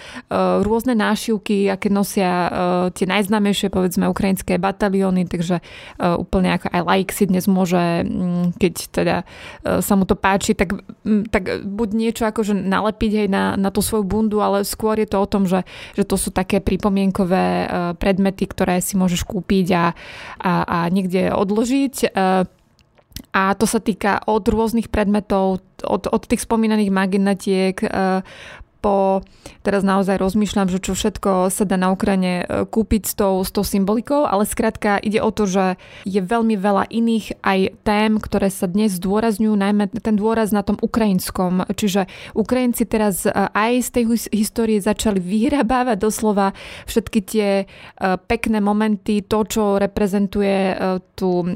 rôzne 0.65 0.97
nášivky, 0.97 1.69
aké 1.69 1.93
nosia 1.93 2.49
tie 2.97 3.05
najznámejšie 3.05 3.69
povedzme 3.69 4.09
ukrajinské 4.09 4.57
batalióny, 4.57 5.29
takže 5.29 5.61
úplne 6.01 6.57
ako 6.57 6.73
aj 6.73 6.81
laik 6.81 7.13
si 7.13 7.29
dnes 7.29 7.45
môže, 7.45 8.09
mm, 8.09 8.57
keď 8.57 8.75
teda 8.89 9.17
sa 9.85 9.93
mu 10.01 10.09
to 10.09 10.17
páči, 10.17 10.57
tak, 10.57 10.73
mm, 11.05 11.29
tak 11.29 11.61
buď 11.61 11.89
niečo 11.93 12.25
akože 12.25 12.57
nalepiť 12.57 13.27
aj 13.27 13.29
na, 13.29 13.45
na 13.61 13.69
tú 13.69 13.85
svoju 13.85 14.09
bundu, 14.09 14.41
ale 14.41 14.65
skôr 14.65 14.97
je 14.97 15.13
to 15.13 15.21
o 15.21 15.29
tom, 15.29 15.45
že, 15.45 15.61
že 15.93 16.09
to 16.09 16.17
sú 16.17 16.33
také 16.33 16.65
pripomienkové 16.65 17.69
predmety, 18.01 18.49
ktoré 18.49 18.81
si 18.81 18.97
môžeš 18.97 19.29
kúpiť 19.29 19.67
a, 19.77 19.85
a, 20.41 20.53
a 20.65 20.79
niekde 20.89 21.29
odložiť. 21.29 22.17
A 23.35 23.55
to 23.55 23.67
sa 23.67 23.79
týka 23.79 24.23
od 24.27 24.43
rôznych 24.43 24.91
predmetov, 24.91 25.63
od, 25.87 26.03
od 26.11 26.23
tých 26.27 26.43
spomínaných 26.43 26.91
magnetiek 26.91 27.77
po, 28.85 29.25
teraz 29.65 29.81
naozaj 29.81 30.21
rozmýšľam, 30.21 30.69
že 30.69 30.77
čo 30.77 30.93
všetko 30.93 31.49
sa 31.49 31.65
dá 31.65 31.81
na 31.81 31.89
Ukrajine 31.89 32.45
e, 32.45 32.69
kúpiť 32.69 33.03
s 33.09 33.17
tou, 33.17 33.41
s 33.41 33.49
tou 33.49 33.65
symbolikou, 33.65 34.29
ale 34.29 34.45
skrátka 34.45 35.01
ide 35.01 35.25
o 35.25 35.33
to, 35.33 35.49
že 35.49 35.81
je 36.05 36.21
veľmi 36.21 36.53
veľa 36.61 36.93
iných 36.93 37.41
aj 37.41 37.81
tém, 37.81 38.21
ktoré 38.21 38.53
sa 38.53 38.69
dnes 38.69 39.01
zdôrazňujú, 39.01 39.57
najmä 39.57 39.89
ten 40.05 40.21
dôraz 40.21 40.53
na 40.53 40.61
tom 40.61 40.77
ukrajinskom. 40.85 41.65
Čiže 41.73 42.05
Ukrajinci 42.37 42.85
teraz 42.85 43.25
e, 43.25 43.33
aj 43.33 43.73
z 43.81 43.89
tej 43.89 44.05
histórie 44.37 44.77
začali 44.85 45.17
vyhrabávať 45.17 45.97
doslova 45.97 46.53
všetky 46.85 47.19
tie 47.25 47.49
e, 47.57 47.67
pekné 48.29 48.61
momenty, 48.61 49.25
to, 49.25 49.49
čo 49.49 49.81
reprezentuje 49.81 50.77
tú, 51.17 51.47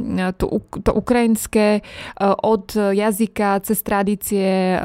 tú, 0.41 0.47
to 0.81 0.91
ukrajinské 0.95 1.85
od 2.23 2.73
jazyka 2.73 3.61
cez 3.61 3.83
tradície 3.85 4.79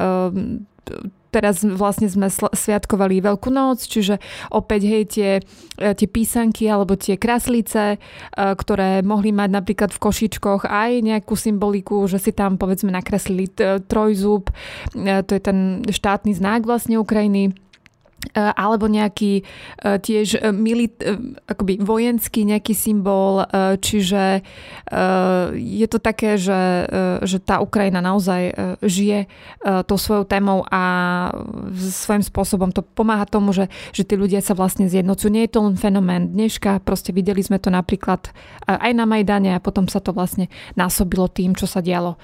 teraz 1.34 1.66
vlastne 1.66 2.06
sme 2.06 2.30
sviatkovali 2.30 3.18
Veľkú 3.26 3.50
noc, 3.50 3.82
čiže 3.82 4.22
opäť 4.54 4.82
hej 4.86 5.04
tie, 5.10 5.32
e, 5.82 5.98
tie 5.98 6.06
písanky 6.06 6.70
alebo 6.70 6.94
tie 6.94 7.18
kraslice, 7.18 7.98
e, 7.98 7.98
ktoré 8.38 9.02
mohli 9.02 9.34
mať 9.34 9.50
napríklad 9.50 9.90
v 9.90 10.02
košičkoch 10.02 10.70
aj 10.70 11.02
nejakú 11.02 11.34
symboliku, 11.34 12.06
že 12.06 12.22
si 12.22 12.30
tam 12.30 12.62
povedzme 12.62 12.94
nakreslili 12.94 13.50
trojzub, 13.90 14.54
e, 14.94 15.26
to 15.26 15.32
je 15.34 15.42
ten 15.42 15.82
štátny 15.90 16.38
znak 16.38 16.70
vlastne 16.70 17.02
Ukrajiny 17.02 17.63
alebo 18.34 18.88
nejaký 18.88 19.42
e, 19.42 19.44
tiež 20.00 20.40
e, 20.40 20.50
milit, 20.56 20.96
akoby 21.46 21.84
vojenský 21.84 22.48
nejaký 22.48 22.74
symbol, 22.74 23.46
čiže 23.80 24.46
je 25.54 25.88
to 25.90 26.00
také, 26.00 26.40
že, 26.40 26.88
že 27.24 27.38
tá 27.44 27.60
Ukrajina 27.60 28.00
naozaj 28.00 28.54
žije 28.82 29.28
tou 29.86 29.98
svojou 29.98 30.26
témou 30.28 30.66
a 30.70 30.82
svojím 31.76 32.24
spôsobom 32.24 32.70
to 32.72 32.82
pomáha 32.82 33.26
tomu, 33.28 33.52
že, 33.52 33.70
že 33.92 34.06
tí 34.06 34.16
ľudia 34.16 34.40
sa 34.42 34.54
vlastne 34.58 34.88
zjednocujú. 34.90 35.30
Nie 35.34 35.46
je 35.50 35.54
to 35.54 35.66
len 35.66 35.76
fenomén 35.80 36.32
dneška, 36.32 36.84
proste 36.84 37.16
videli 37.16 37.42
sme 37.42 37.58
to 37.58 37.74
napríklad 37.74 38.30
aj 38.68 38.92
na 38.94 39.06
Majdane 39.06 39.58
a 39.58 39.64
potom 39.64 39.90
sa 39.90 40.00
to 40.00 40.16
vlastne 40.16 40.48
násobilo 40.78 41.28
tým, 41.30 41.58
čo 41.58 41.66
sa 41.66 41.82
dialo 41.84 42.18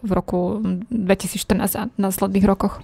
v 0.00 0.10
roku 0.10 0.64
2014 0.88 1.76
a 1.76 1.82
následných 2.00 2.46
rokoch. 2.46 2.80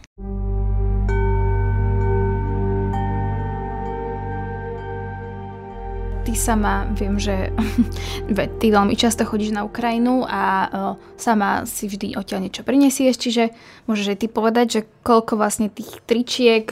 Ty 6.23 6.39
sama 6.39 6.87
viem, 6.95 7.19
že 7.19 7.51
ty 8.61 8.67
veľmi 8.71 8.95
často 8.95 9.27
chodíš 9.27 9.51
na 9.51 9.67
Ukrajinu 9.67 10.23
a 10.23 10.71
sama 11.19 11.67
si 11.67 11.91
vždy 11.91 12.15
odtiaľ 12.15 12.47
niečo 12.47 12.63
prinesieš, 12.63 13.19
čiže 13.19 13.45
môžeš 13.91 14.15
aj 14.15 14.19
ty 14.23 14.27
povedať, 14.31 14.67
že 14.71 14.81
koľko 15.03 15.37
vlastne 15.37 15.69
tých 15.69 16.01
tričiek, 16.07 16.65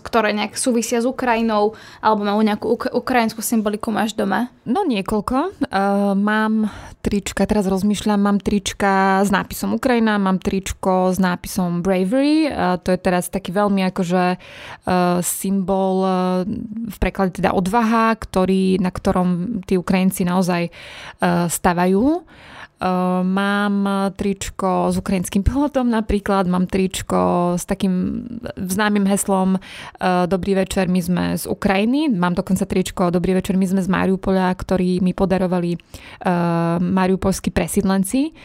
ktoré 0.00 0.30
nejak 0.32 0.54
súvisia 0.54 1.02
s 1.02 1.06
Ukrajinou 1.06 1.74
alebo 2.00 2.22
majú 2.22 2.40
nejakú 2.40 2.66
ukrajinskú 2.94 3.42
symboliku 3.42 3.90
máš 3.90 4.14
doma? 4.14 4.48
No 4.64 4.86
niekoľko. 4.86 5.60
Uh, 5.68 6.14
mám 6.16 6.72
trička, 7.04 7.44
teraz 7.44 7.68
rozmýšľam, 7.68 8.16
mám 8.16 8.38
trička 8.40 9.20
s 9.20 9.28
nápisom 9.28 9.76
Ukrajina, 9.76 10.16
mám 10.16 10.40
tričko 10.40 11.12
s 11.12 11.20
nápisom 11.20 11.84
Bravery, 11.84 12.48
uh, 12.48 12.80
to 12.80 12.96
je 12.96 12.98
teraz 12.98 13.28
taký 13.28 13.52
veľmi 13.52 13.84
akože 13.92 14.24
uh, 14.40 15.20
symbol 15.20 15.94
uh, 16.00 16.14
v 16.88 16.96
preklade 16.96 17.36
teda 17.36 17.52
odvaha, 17.52 18.16
ktorý 18.16 18.80
na 18.80 18.88
ktorom 18.94 19.60
tí 19.66 19.74
Ukrajinci 19.76 20.22
naozaj 20.24 20.68
e, 20.68 20.70
stavajú. 21.50 22.24
Mám 23.24 23.88
tričko 24.12 24.92
s 24.92 25.00
ukrajinským 25.00 25.40
pilotom 25.40 25.88
napríklad, 25.88 26.44
mám 26.44 26.68
tričko 26.68 27.54
s 27.56 27.64
takým 27.64 28.26
známym 28.60 29.08
heslom 29.08 29.56
Dobrý 30.28 30.52
večer, 30.52 30.92
my 30.92 31.00
sme 31.00 31.24
z 31.40 31.48
Ukrajiny. 31.48 32.12
Mám 32.12 32.36
dokonca 32.36 32.68
tričko 32.68 33.08
Dobrý 33.08 33.32
večer, 33.32 33.56
my 33.56 33.64
sme 33.64 33.80
z 33.80 33.88
Mariupola, 33.88 34.52
ktorý 34.52 35.00
mi 35.00 35.16
podarovali 35.16 35.80
mariupolskí 36.84 37.48
presídlenci. 37.48 38.36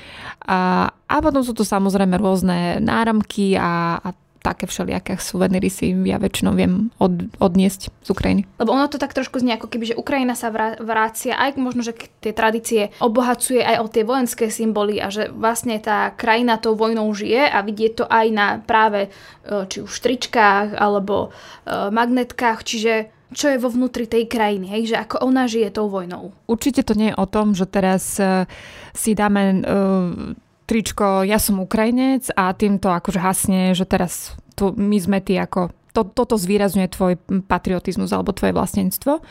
A, 0.48 0.88
a 0.88 1.16
potom 1.20 1.44
sú 1.44 1.52
to 1.52 1.68
samozrejme 1.68 2.16
rôzne 2.16 2.80
náramky 2.80 3.60
a, 3.60 4.00
a 4.00 4.10
také 4.40 4.66
všelijaké 4.66 5.20
suveníry 5.20 5.68
si 5.68 5.92
ja 6.08 6.16
väčšinou 6.16 6.56
viem 6.56 6.90
od, 6.98 7.28
odniesť 7.44 7.92
z 7.92 8.08
Ukrajiny. 8.10 8.42
Lebo 8.58 8.72
ono 8.72 8.88
to 8.88 8.98
tak 8.98 9.12
trošku 9.12 9.40
znie 9.44 9.60
ako 9.60 9.68
keby, 9.68 9.94
že 9.94 10.00
Ukrajina 10.00 10.34
sa 10.34 10.50
vrácia 10.80 11.36
aj 11.36 11.60
možno, 11.60 11.84
že 11.84 11.96
tie 12.24 12.32
tradície 12.32 12.96
obohacuje 13.04 13.60
aj 13.60 13.78
o 13.84 13.88
tie 13.92 14.04
vojenské 14.08 14.48
symboly 14.48 15.04
a 15.04 15.12
že 15.12 15.28
vlastne 15.30 15.76
tá 15.84 16.16
krajina 16.16 16.56
tou 16.58 16.74
vojnou 16.74 17.12
žije 17.12 17.52
a 17.52 17.60
vidie 17.62 17.92
to 17.92 18.08
aj 18.08 18.26
na 18.32 18.48
práve 18.64 19.08
e, 19.08 19.10
či 19.68 19.84
už 19.84 19.92
štričkách 19.92 20.80
alebo 20.80 21.30
e, 21.30 21.92
magnetkách, 21.92 22.64
čiže 22.64 22.94
čo 23.30 23.54
je 23.54 23.62
vo 23.62 23.70
vnútri 23.70 24.10
tej 24.10 24.26
krajiny, 24.26 24.66
hej, 24.74 24.96
že 24.96 24.98
ako 24.98 25.22
ona 25.22 25.46
žije 25.46 25.70
tou 25.70 25.86
vojnou. 25.86 26.34
Určite 26.50 26.82
to 26.82 26.98
nie 26.98 27.14
je 27.14 27.20
o 27.20 27.30
tom, 27.30 27.54
že 27.54 27.70
teraz 27.70 28.18
uh, 28.18 28.50
si 28.90 29.14
dáme 29.14 29.62
uh, 29.62 30.34
tričko 30.70 31.26
ja 31.26 31.42
som 31.42 31.58
Ukrajinec 31.58 32.30
a 32.38 32.54
týmto 32.54 32.94
akože 32.94 33.18
hasne, 33.18 33.74
že 33.74 33.90
teraz 33.90 34.38
tu, 34.54 34.70
my 34.78 35.02
sme 35.02 35.18
tí 35.18 35.34
ako 35.34 35.74
to, 35.90 36.06
toto 36.06 36.38
zvýrazňuje 36.38 36.88
tvoj 36.94 37.14
patriotizmus 37.50 38.14
alebo 38.14 38.30
tvoje 38.30 38.54
vlastníctvo. 38.54 39.26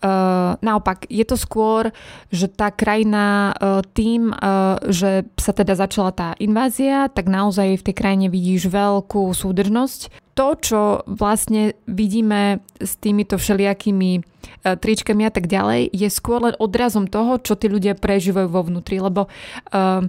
Uh, 0.00 0.56
naopak, 0.64 1.04
je 1.12 1.20
to 1.28 1.36
skôr, 1.36 1.92
že 2.32 2.48
tá 2.48 2.72
krajina 2.72 3.52
uh, 3.52 3.84
tým, 3.84 4.32
uh, 4.32 4.80
že 4.88 5.28
sa 5.36 5.52
teda 5.52 5.76
začala 5.76 6.08
tá 6.08 6.32
invázia, 6.40 7.12
tak 7.12 7.28
naozaj 7.28 7.76
v 7.76 7.84
tej 7.84 7.94
krajine 8.00 8.26
vidíš 8.32 8.72
veľkú 8.72 9.28
súdržnosť. 9.28 10.32
To, 10.40 10.56
čo 10.56 10.80
vlastne 11.04 11.76
vidíme 11.84 12.64
s 12.80 12.96
týmito 12.96 13.36
všelijakými 13.36 14.10
uh, 14.16 14.80
tričkami 14.80 15.28
a 15.28 15.32
tak 15.36 15.52
ďalej, 15.52 15.92
je 15.92 16.08
skôr 16.08 16.48
len 16.48 16.56
odrazom 16.56 17.04
toho, 17.04 17.36
čo 17.36 17.60
tí 17.60 17.68
ľudia 17.68 17.92
prežívajú 17.92 18.48
vo 18.48 18.64
vnútri, 18.64 19.04
lebo 19.04 19.28
uh, 19.28 20.08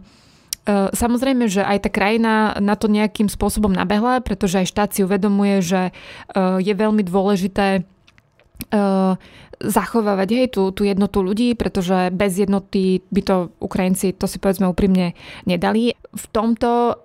samozrejme, 0.69 1.49
že 1.49 1.65
aj 1.65 1.87
tá 1.87 1.89
krajina 1.89 2.53
na 2.61 2.77
to 2.77 2.85
nejakým 2.85 3.25
spôsobom 3.25 3.73
nabehla, 3.73 4.21
pretože 4.21 4.61
aj 4.61 4.69
štát 4.69 4.89
si 4.93 5.01
uvedomuje, 5.01 5.57
že 5.65 5.81
e, 5.89 5.91
je 6.61 6.73
veľmi 6.77 7.01
dôležité 7.01 7.81
e, 7.81 7.81
zachovávať 9.61 10.29
hej, 10.37 10.47
tú, 10.53 10.69
tú 10.69 10.85
jednotu 10.85 11.25
ľudí, 11.25 11.57
pretože 11.57 12.13
bez 12.13 12.37
jednoty 12.37 13.01
by 13.09 13.21
to 13.25 13.35
Ukrajinci, 13.57 14.13
to 14.13 14.29
si 14.29 14.37
povedzme 14.37 14.69
úprimne, 14.69 15.17
nedali. 15.49 15.97
V 16.13 16.25
tomto 16.29 16.97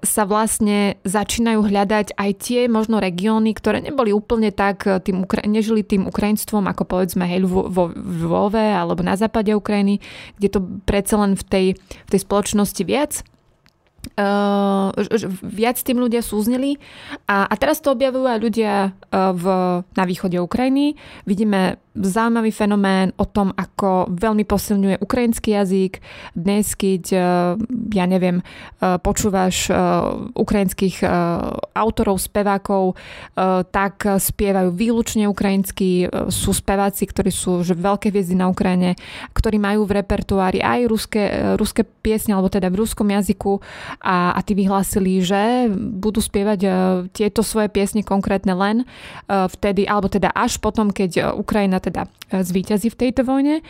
sa 0.00 0.22
vlastne 0.24 0.96
začínajú 1.04 1.60
hľadať 1.68 2.16
aj 2.16 2.30
tie 2.40 2.60
možno 2.66 2.96
regióny, 2.96 3.52
ktoré 3.52 3.84
neboli 3.84 4.10
úplne 4.10 4.48
tak 4.50 4.88
e, 4.88 4.98
tým, 5.04 5.28
nežili 5.44 5.84
tým 5.84 6.08
ukrajinstvom, 6.08 6.64
ako 6.64 6.88
povedzme 6.88 7.28
hej, 7.28 7.44
vo, 7.44 7.68
vo 7.68 7.92
Lvove 7.92 8.72
alebo 8.72 9.04
na 9.04 9.20
západe 9.20 9.52
Ukrajiny, 9.52 10.00
kde 10.40 10.48
to 10.48 10.60
predsa 10.88 11.20
len 11.20 11.36
v 11.36 11.44
tej, 11.44 11.66
v 11.76 12.10
tej 12.10 12.20
spoločnosti 12.24 12.82
viac. 12.88 13.20
Uh, 14.16 14.96
viac 15.44 15.76
tým 15.76 16.00
ľudia 16.00 16.24
súzneli 16.24 16.80
a, 17.28 17.44
a 17.44 17.54
teraz 17.60 17.84
to 17.84 17.92
objavujú 17.92 18.32
aj 18.32 18.40
ľudia 18.40 18.96
v, 19.12 19.44
na 19.84 20.04
východe 20.08 20.40
Ukrajiny. 20.40 20.96
Vidíme 21.28 21.76
zaujímavý 21.94 22.54
fenomén 22.54 23.10
o 23.18 23.26
tom, 23.26 23.50
ako 23.50 24.14
veľmi 24.14 24.46
posilňuje 24.46 25.02
ukrajinský 25.02 25.58
jazyk. 25.58 25.98
Dnes, 26.38 26.78
keď, 26.78 27.02
e, 27.10 27.18
ja 27.90 28.04
neviem, 28.06 28.38
e, 28.38 28.44
počúvaš 29.02 29.66
e, 29.66 29.74
ukrajinských 30.38 31.02
autorov, 31.74 32.22
spevákov, 32.22 32.94
tak 33.70 34.04
spievajú 34.04 34.70
výlučne 34.74 35.24
ukrajinsky. 35.26 36.06
Sú 36.28 36.52
speváci, 36.52 37.08
ktorí 37.08 37.32
sú 37.32 37.62
že 37.64 37.72
veľké 37.74 38.12
hviezdy 38.12 38.36
na 38.36 38.50
Ukrajine, 38.50 38.94
ktorí 39.32 39.56
majú 39.56 39.88
v 39.88 40.02
repertoári 40.02 40.60
aj 40.60 40.80
ruské, 40.86 41.22
ruské 41.56 41.82
piesne, 41.84 42.36
alebo 42.36 42.52
teda 42.52 42.68
v 42.68 42.80
ruskom 42.84 43.08
jazyku 43.08 43.62
a, 44.02 44.36
a 44.36 44.40
tí 44.44 44.52
vyhlásili, 44.54 45.24
že 45.24 45.70
budú 45.72 46.20
spievať 46.20 46.60
tieto 47.14 47.40
svoje 47.40 47.72
piesne 47.72 48.04
konkrétne 48.04 48.52
len 48.54 48.76
vtedy, 49.28 49.88
alebo 49.88 50.10
teda 50.12 50.30
až 50.34 50.60
potom, 50.60 50.92
keď 50.92 51.34
Ukrajina 51.34 51.80
teda 51.80 51.89
e, 51.94 52.06
zvíťazí 52.30 52.88
v 52.90 53.00
tejto 53.06 53.26
vojne 53.26 53.60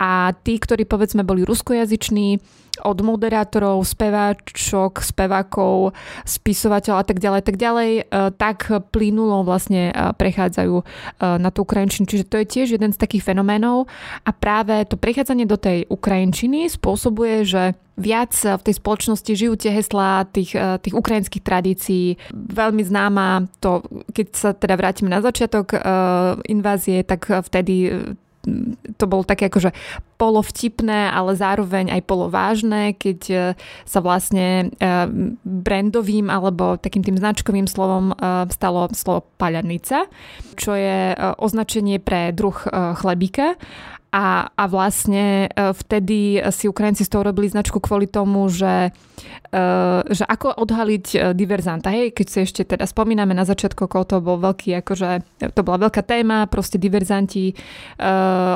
a 0.00 0.32
tí, 0.42 0.56
ktorí 0.56 0.88
povedzme 0.88 1.22
boli 1.22 1.44
ruskojazyční, 1.44 2.40
od 2.78 3.02
moderátorov, 3.02 3.82
speváčok, 3.82 5.02
spevákov, 5.02 5.98
spisovateľov 6.22 7.02
a 7.02 7.06
tak 7.10 7.18
ďalej, 7.18 7.42
tak 7.42 7.56
ďalej, 7.58 7.90
e, 7.90 8.02
tak 8.38 8.70
plynulo 8.94 9.42
vlastne 9.42 9.90
e, 9.90 9.92
prechádzajú 10.14 10.76
na 11.18 11.50
tú 11.50 11.66
ukrajinčinu. 11.66 12.06
Čiže 12.06 12.28
to 12.30 12.38
je 12.38 12.46
tiež 12.46 12.68
jeden 12.78 12.94
z 12.94 13.02
takých 13.02 13.26
fenoménov 13.26 13.90
a 14.22 14.30
práve 14.30 14.86
to 14.86 14.94
prechádzanie 14.94 15.42
do 15.42 15.58
tej 15.58 15.90
ukrajinčiny 15.90 16.70
spôsobuje, 16.70 17.42
že 17.42 17.74
viac 17.98 18.30
v 18.38 18.62
tej 18.62 18.74
spoločnosti 18.78 19.32
žijú 19.34 19.58
tie 19.58 19.74
heslá 19.74 20.30
tých, 20.30 20.54
tých 20.54 20.94
ukrajinských 20.94 21.42
tradícií. 21.42 22.14
Veľmi 22.32 22.86
známa 22.86 23.50
to, 23.58 23.82
keď 24.14 24.26
sa 24.32 24.50
teda 24.54 24.78
vrátime 24.78 25.10
na 25.10 25.18
začiatok 25.18 25.74
uh, 25.74 26.38
invázie, 26.46 27.02
tak 27.02 27.26
vtedy 27.26 27.90
to 28.96 29.04
bolo 29.04 29.28
také 29.28 29.52
akože 29.52 29.74
polovtipné, 30.16 31.12
ale 31.12 31.36
zároveň 31.36 31.92
aj 31.92 32.02
polovážne, 32.08 32.96
keď 32.96 33.52
sa 33.84 33.98
vlastne 34.00 34.72
brandovým 35.44 36.32
alebo 36.32 36.80
takým 36.80 37.04
tým 37.04 37.20
značkovým 37.20 37.68
slovom 37.68 38.16
stalo 38.48 38.88
slovo 38.96 39.28
paľanica, 39.36 40.08
čo 40.56 40.72
je 40.72 41.12
označenie 41.38 42.00
pre 42.00 42.32
druh 42.32 42.56
chlebíka 42.96 43.58
a, 44.08 44.48
a 44.56 44.64
vlastne 44.66 45.46
e, 45.46 45.72
vtedy 45.76 46.40
si 46.48 46.64
Ukrajinci 46.68 47.04
z 47.04 47.12
toho 47.12 47.26
robili 47.28 47.48
značku 47.52 47.76
kvôli 47.80 48.08
tomu, 48.08 48.48
že, 48.48 48.92
že 50.08 50.24
ako 50.28 50.60
odhaliť 50.60 51.06
e, 51.14 51.16
diverzanta. 51.32 51.88
Hej, 51.88 52.12
keď 52.12 52.26
si 52.28 52.38
ešte 52.44 52.62
teda 52.68 52.84
spomíname 52.84 53.32
na 53.32 53.48
začiatku, 53.48 53.88
ako 53.88 54.04
to 54.04 54.16
bol 54.20 54.36
veľký, 54.36 54.84
akože 54.84 55.08
to 55.56 55.60
bola 55.64 55.88
veľká 55.88 56.04
téma, 56.04 56.44
proste 56.50 56.76
diverzanti, 56.76 57.56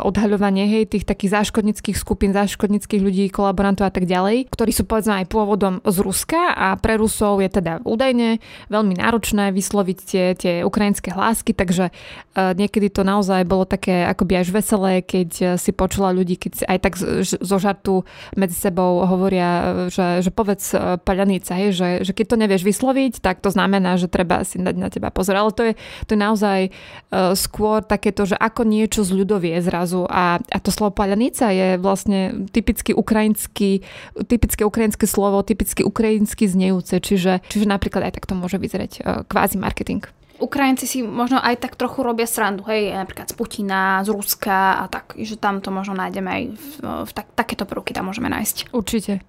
odhaľovanie 0.02 0.68
hej, 0.68 0.84
tých 0.90 1.08
takých 1.08 1.42
záškodnických 1.42 1.96
skupín, 1.96 2.36
záškodnických 2.36 3.02
ľudí, 3.02 3.24
kolaborantov 3.32 3.88
a 3.88 3.92
tak 3.94 4.04
ďalej, 4.04 4.52
ktorí 4.52 4.70
sú 4.70 4.84
povedzme 4.84 5.24
aj 5.24 5.26
pôvodom 5.32 5.80
z 5.82 5.96
Ruska 6.04 6.52
a 6.52 6.76
pre 6.76 7.00
Rusov 7.00 7.40
je 7.40 7.48
teda 7.48 7.80
údajne 7.82 8.38
veľmi 8.68 8.94
náročné 9.00 9.50
vysloviť 9.56 9.98
tie, 10.04 10.26
tie 10.36 10.54
ukrajinské 10.62 11.14
hlásky, 11.14 11.56
takže 11.56 11.90
niekedy 12.36 12.92
to 12.92 13.02
naozaj 13.02 13.42
bolo 13.48 13.64
také 13.64 14.04
akoby 14.04 14.44
až 14.44 14.48
veselé, 14.52 15.00
keď 15.00 15.56
si 15.56 15.70
počula 15.72 16.12
ľudí, 16.12 16.36
keď 16.36 16.68
aj 16.68 16.78
tak 16.78 16.92
zo 17.22 17.56
žartu 17.58 18.04
medzi 18.36 18.56
sebou 18.56 19.04
hovoria, 19.08 19.88
že, 19.88 20.20
že 20.20 20.30
povedz 20.30 20.51
e, 20.60 20.98
paľanica, 21.00 21.52
hej, 21.56 21.70
že, 21.72 21.88
že 22.04 22.12
keď 22.12 22.26
to 22.28 22.36
nevieš 22.36 22.62
vysloviť, 22.66 23.24
tak 23.24 23.40
to 23.40 23.48
znamená, 23.48 23.96
že 23.96 24.10
treba 24.10 24.44
si 24.44 24.60
dať 24.60 24.76
na 24.76 24.92
teba 24.92 25.08
pozor. 25.08 25.38
Ale 25.38 25.50
to 25.54 25.62
je, 25.70 25.72
to 26.04 26.10
je 26.12 26.20
naozaj 26.20 26.60
uh, 26.68 27.32
skôr 27.32 27.80
takéto, 27.80 28.28
že 28.28 28.36
ako 28.36 28.66
niečo 28.66 29.06
z 29.06 29.14
ľudovie 29.16 29.56
zrazu. 29.62 30.04
A, 30.08 30.38
a 30.38 30.58
to 30.60 30.74
slovo 30.74 30.92
paľanica 30.92 31.48
je 31.52 31.68
vlastne 31.80 32.48
typicky 32.50 32.92
ukrajinský, 32.92 33.84
typické 34.28 34.62
ukrajinské 34.66 35.06
slovo, 35.08 35.40
typicky 35.40 35.86
ukrajinsky 35.86 36.44
znejúce, 36.50 37.00
čiže, 37.00 37.40
čiže 37.48 37.66
napríklad 37.66 38.10
aj 38.10 38.20
tak 38.20 38.28
to 38.28 38.34
môže 38.34 38.58
vyzerať 38.58 38.92
uh, 39.00 39.22
kvázi 39.24 39.56
marketing. 39.56 40.04
Ukrajinci 40.42 40.90
si 40.90 40.98
možno 41.06 41.38
aj 41.38 41.62
tak 41.62 41.78
trochu 41.78 42.02
robia 42.02 42.26
srandu, 42.26 42.66
hej, 42.66 42.90
napríklad 42.90 43.30
z 43.30 43.34
Putina, 43.38 44.02
z 44.02 44.10
Ruska 44.10 44.82
a 44.82 44.90
tak, 44.90 45.14
že 45.14 45.38
tam 45.38 45.62
to 45.62 45.70
možno 45.70 45.94
nájdeme 45.94 46.26
aj 46.26 46.42
v, 46.50 46.66
v 47.06 47.10
tak, 47.14 47.30
takéto 47.38 47.62
prvky 47.62 47.94
tam 47.94 48.10
môžeme 48.10 48.26
nájsť. 48.26 48.74
Určite. 48.74 49.22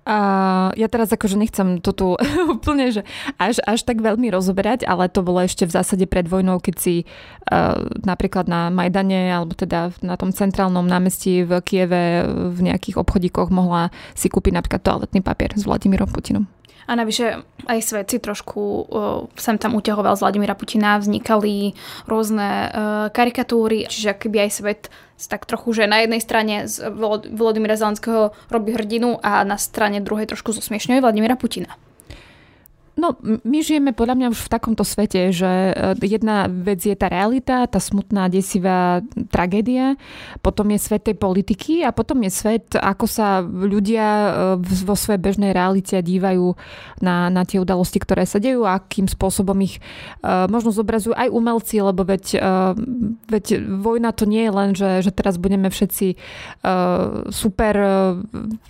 Uh, 0.00 0.72
ja 0.80 0.88
teraz 0.88 1.12
akože 1.12 1.36
nechcem 1.36 1.78
to 1.84 1.92
tu 1.92 2.08
úplne, 2.56 2.88
že 2.88 3.02
až, 3.36 3.60
až 3.68 3.84
tak 3.84 4.00
veľmi 4.00 4.32
rozoberať, 4.32 4.88
ale 4.88 5.12
to 5.12 5.20
bolo 5.20 5.44
ešte 5.44 5.68
v 5.68 5.74
zásade 5.76 6.04
pred 6.08 6.24
vojnou, 6.24 6.56
keď 6.56 6.74
si 6.80 6.94
uh, 7.52 7.76
napríklad 8.02 8.48
na 8.48 8.72
Majdane 8.72 9.28
alebo 9.28 9.52
teda 9.52 9.92
na 10.00 10.16
tom 10.16 10.32
centrálnom 10.32 10.88
námestí 10.88 11.44
v 11.44 11.60
Kieve 11.60 12.24
v 12.56 12.58
nejakých 12.64 12.96
obchodíkoch 12.96 13.52
mohla 13.52 13.92
si 14.16 14.32
kúpiť 14.32 14.56
napríklad 14.56 14.82
toaletný 14.82 15.20
papier 15.20 15.52
s 15.52 15.68
Vladimírom 15.68 16.08
Putinom. 16.08 16.48
A 16.90 16.98
navyše 16.98 17.46
aj 17.70 17.78
svet 17.86 18.10
si 18.10 18.18
trošku 18.18 18.60
uh, 18.60 19.30
sem 19.38 19.54
tam 19.62 19.78
uťahoval 19.78 20.18
z 20.18 20.26
Vladimíra 20.26 20.58
Putina, 20.58 20.98
vznikali 20.98 21.78
rôzne 22.10 22.48
uh, 22.66 22.70
karikatúry, 23.14 23.86
čiže 23.86 24.18
keby 24.18 24.48
aj 24.48 24.50
svet 24.50 24.82
tak 25.28 25.44
trochu, 25.44 25.72
že 25.72 25.90
na 25.90 26.00
jednej 26.00 26.20
strane 26.20 26.68
z 26.68 26.88
Volodymyra 27.34 27.76
Zelenského 27.76 28.32
robí 28.48 28.72
hrdinu 28.72 29.18
a 29.20 29.44
na 29.44 29.58
strane 29.58 30.00
druhej 30.00 30.30
trošku 30.30 30.52
zosmiešňuje 30.52 31.00
Vladimíra 31.00 31.36
Putina. 31.36 31.76
No, 33.00 33.16
my 33.24 33.64
žijeme 33.64 33.96
podľa 33.96 34.14
mňa 34.20 34.26
už 34.36 34.40
v 34.44 34.52
takomto 34.52 34.84
svete, 34.84 35.32
že 35.32 35.72
e, 35.72 35.96
jedna 36.04 36.44
vec 36.52 36.84
je 36.84 36.92
tá 36.92 37.08
realita, 37.08 37.64
tá 37.64 37.80
smutná, 37.80 38.28
desivá 38.28 39.00
tragédia, 39.32 39.96
potom 40.44 40.68
je 40.68 40.76
svet 40.76 41.08
tej 41.08 41.16
politiky 41.16 41.80
a 41.80 41.96
potom 41.96 42.20
je 42.20 42.28
svet, 42.28 42.76
ako 42.76 43.08
sa 43.08 43.40
ľudia 43.40 44.04
e, 44.04 44.30
vo 44.84 44.92
svojej 44.92 45.16
bežnej 45.16 45.56
realite 45.56 45.96
dívajú 45.96 46.52
na, 47.00 47.32
na 47.32 47.48
tie 47.48 47.56
udalosti, 47.56 47.96
ktoré 48.04 48.28
sa 48.28 48.36
dejú 48.36 48.68
a 48.68 48.76
akým 48.76 49.08
spôsobom 49.08 49.56
ich 49.64 49.80
uh, 50.20 50.44
možno 50.52 50.68
zobrazujú 50.68 51.16
aj 51.16 51.32
umelci, 51.32 51.80
lebo 51.80 52.04
veď, 52.04 52.36
veď 53.24 53.44
vojna 53.80 54.12
to 54.12 54.28
nie 54.28 54.44
je 54.44 54.52
len, 54.52 54.70
že, 54.76 54.90
že 55.00 55.10
teraz 55.14 55.40
budeme 55.40 55.72
všetci 55.72 56.20
super 57.32 57.74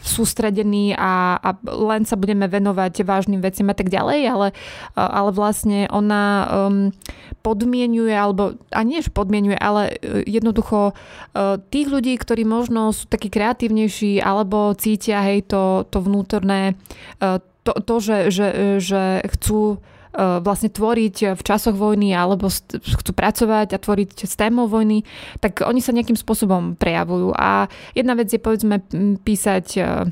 sústredení 0.04 0.94
a, 0.94 1.38
a 1.40 1.50
len 1.66 2.06
sa 2.06 2.14
budeme 2.14 2.46
venovať 2.46 3.02
vážnym 3.02 3.42
veciam 3.42 3.66
a 3.72 3.76
tak 3.76 3.90
ďalej, 3.90 4.19
ale, 4.26 4.52
ale 4.96 5.30
vlastne 5.32 5.86
ona 5.88 6.48
um, 6.48 6.92
podmienuje, 7.40 8.12
alebo, 8.12 8.56
a 8.72 8.80
nie 8.84 9.00
že 9.00 9.08
podmienuje, 9.08 9.56
ale 9.56 9.96
e, 9.96 10.28
jednoducho 10.28 10.92
uh, 10.92 11.56
tých 11.72 11.88
ľudí, 11.88 12.12
ktorí 12.20 12.44
možno 12.44 12.92
sú 12.92 13.08
takí 13.08 13.32
kreatívnejší, 13.32 14.20
alebo 14.20 14.76
cítia 14.76 15.24
hej 15.24 15.48
to, 15.48 15.88
to 15.88 16.04
vnútorné, 16.04 16.76
uh, 17.24 17.40
to, 17.64 17.72
to 17.80 17.94
že, 18.00 18.18
že, 18.28 18.48
že 18.80 19.02
chcú 19.36 19.80
vlastne 20.18 20.66
tvoriť 20.66 21.38
v 21.38 21.42
časoch 21.46 21.78
vojny 21.78 22.10
alebo 22.10 22.50
chcú 22.74 23.12
pracovať 23.14 23.78
a 23.78 23.78
tvoriť 23.78 24.26
s 24.26 24.34
témou 24.34 24.66
vojny, 24.66 25.06
tak 25.38 25.62
oni 25.62 25.78
sa 25.78 25.94
nejakým 25.94 26.18
spôsobom 26.18 26.74
prejavujú. 26.74 27.30
A 27.38 27.70
jedna 27.94 28.18
vec 28.18 28.26
je 28.34 28.42
povedzme 28.42 28.82
písať 29.22 29.66
E, 29.78 30.10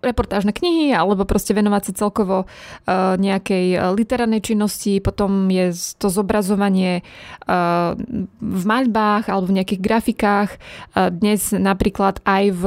reportážne 0.00 0.56
knihy 0.56 0.96
alebo 0.96 1.28
proste 1.28 1.52
venovať 1.52 1.92
sa 1.92 2.06
celkovo 2.06 2.44
e, 2.44 2.46
nejakej 3.20 3.66
e, 3.76 3.78
literárnej 3.92 4.40
činnosti, 4.40 4.98
potom 5.04 5.52
je 5.52 5.72
to 6.00 6.08
zobrazovanie 6.08 7.00
v 8.38 8.64
maľbách 8.68 9.32
alebo 9.32 9.48
v 9.48 9.56
nejakých 9.60 9.80
grafikách. 9.80 10.50
Dnes 10.92 11.52
napríklad 11.56 12.20
aj 12.24 12.44
v, 12.52 12.64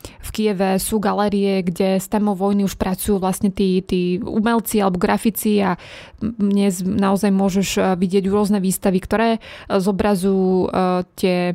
v 0.00 0.28
Kieve 0.34 0.82
sú 0.82 0.98
galérie, 0.98 1.62
kde 1.62 2.02
s 2.02 2.10
témou 2.10 2.34
vojny 2.34 2.66
už 2.66 2.74
pracujú 2.74 3.22
vlastne 3.22 3.54
tí, 3.54 3.78
tí 3.86 4.18
umelci 4.18 4.82
alebo 4.82 4.98
grafici 4.98 5.62
a 5.62 5.78
dnes 6.18 6.82
naozaj 6.82 7.30
môžeš 7.30 7.68
vidieť 7.94 8.24
rôzne 8.26 8.58
výstavy, 8.58 8.98
ktoré 8.98 9.30
zobrazujú 9.70 10.70
tie 11.14 11.54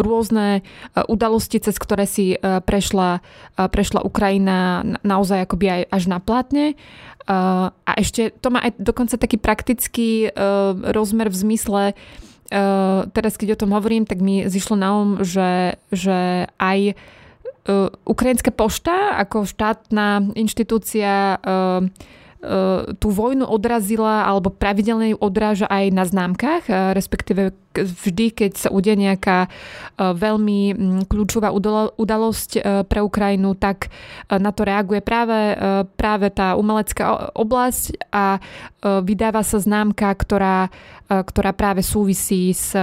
rôzne 0.00 0.60
e, 0.60 0.62
udalosti, 1.08 1.58
cez 1.58 1.76
ktoré 1.76 2.04
si 2.04 2.34
e, 2.34 2.38
prešla, 2.40 3.24
prešla 3.56 4.04
Ukrajina 4.04 4.84
naozaj 5.02 5.48
akoby 5.48 5.66
aj 5.68 5.82
až 5.90 6.02
na 6.08 6.18
platne. 6.20 6.74
A 7.22 7.92
ešte 8.02 8.34
to 8.34 8.50
má 8.50 8.66
aj 8.66 8.82
dokonca 8.82 9.14
taký 9.14 9.38
praktický 9.38 10.34
rozmer 10.90 11.30
v 11.30 11.38
zmysle, 11.38 11.82
teraz 13.14 13.38
keď 13.38 13.54
o 13.54 13.60
tom 13.62 13.70
hovorím, 13.78 14.10
tak 14.10 14.18
mi 14.18 14.50
zišlo 14.50 14.74
na 14.74 14.90
um, 14.90 15.22
že, 15.22 15.78
že 15.94 16.50
aj 16.58 16.98
Ukrajinská 18.02 18.50
pošta 18.50 19.22
ako 19.22 19.46
štátna 19.46 20.34
inštitúcia 20.34 21.38
E, 21.38 21.86
tú 22.98 23.08
vojnu 23.14 23.46
odrazila 23.46 24.26
alebo 24.26 24.50
pravidelne 24.50 25.14
ju 25.14 25.18
odráža 25.22 25.70
aj 25.70 25.84
na 25.94 26.02
známkach, 26.02 26.66
e, 26.66 26.90
respektíve 26.90 27.54
vždy, 27.72 28.34
keď 28.34 28.52
sa 28.58 28.68
udeje 28.74 28.98
nejaká 28.98 29.46
e, 29.46 29.48
veľmi 30.10 30.60
kľúčová 31.06 31.54
udalosť 31.94 32.50
pre 32.90 33.00
Ukrajinu, 33.00 33.54
tak 33.54 33.94
na 34.28 34.50
to 34.50 34.66
reaguje 34.66 35.00
práve, 35.00 35.54
práve 35.94 36.26
tá 36.34 36.58
umelecká 36.58 37.32
oblasť 37.32 38.10
a 38.10 38.42
vydáva 38.82 39.46
sa 39.46 39.62
známka, 39.62 40.10
ktorá, 40.12 40.68
ktorá 41.08 41.50
práve 41.54 41.80
súvisí 41.86 42.52
s 42.52 42.74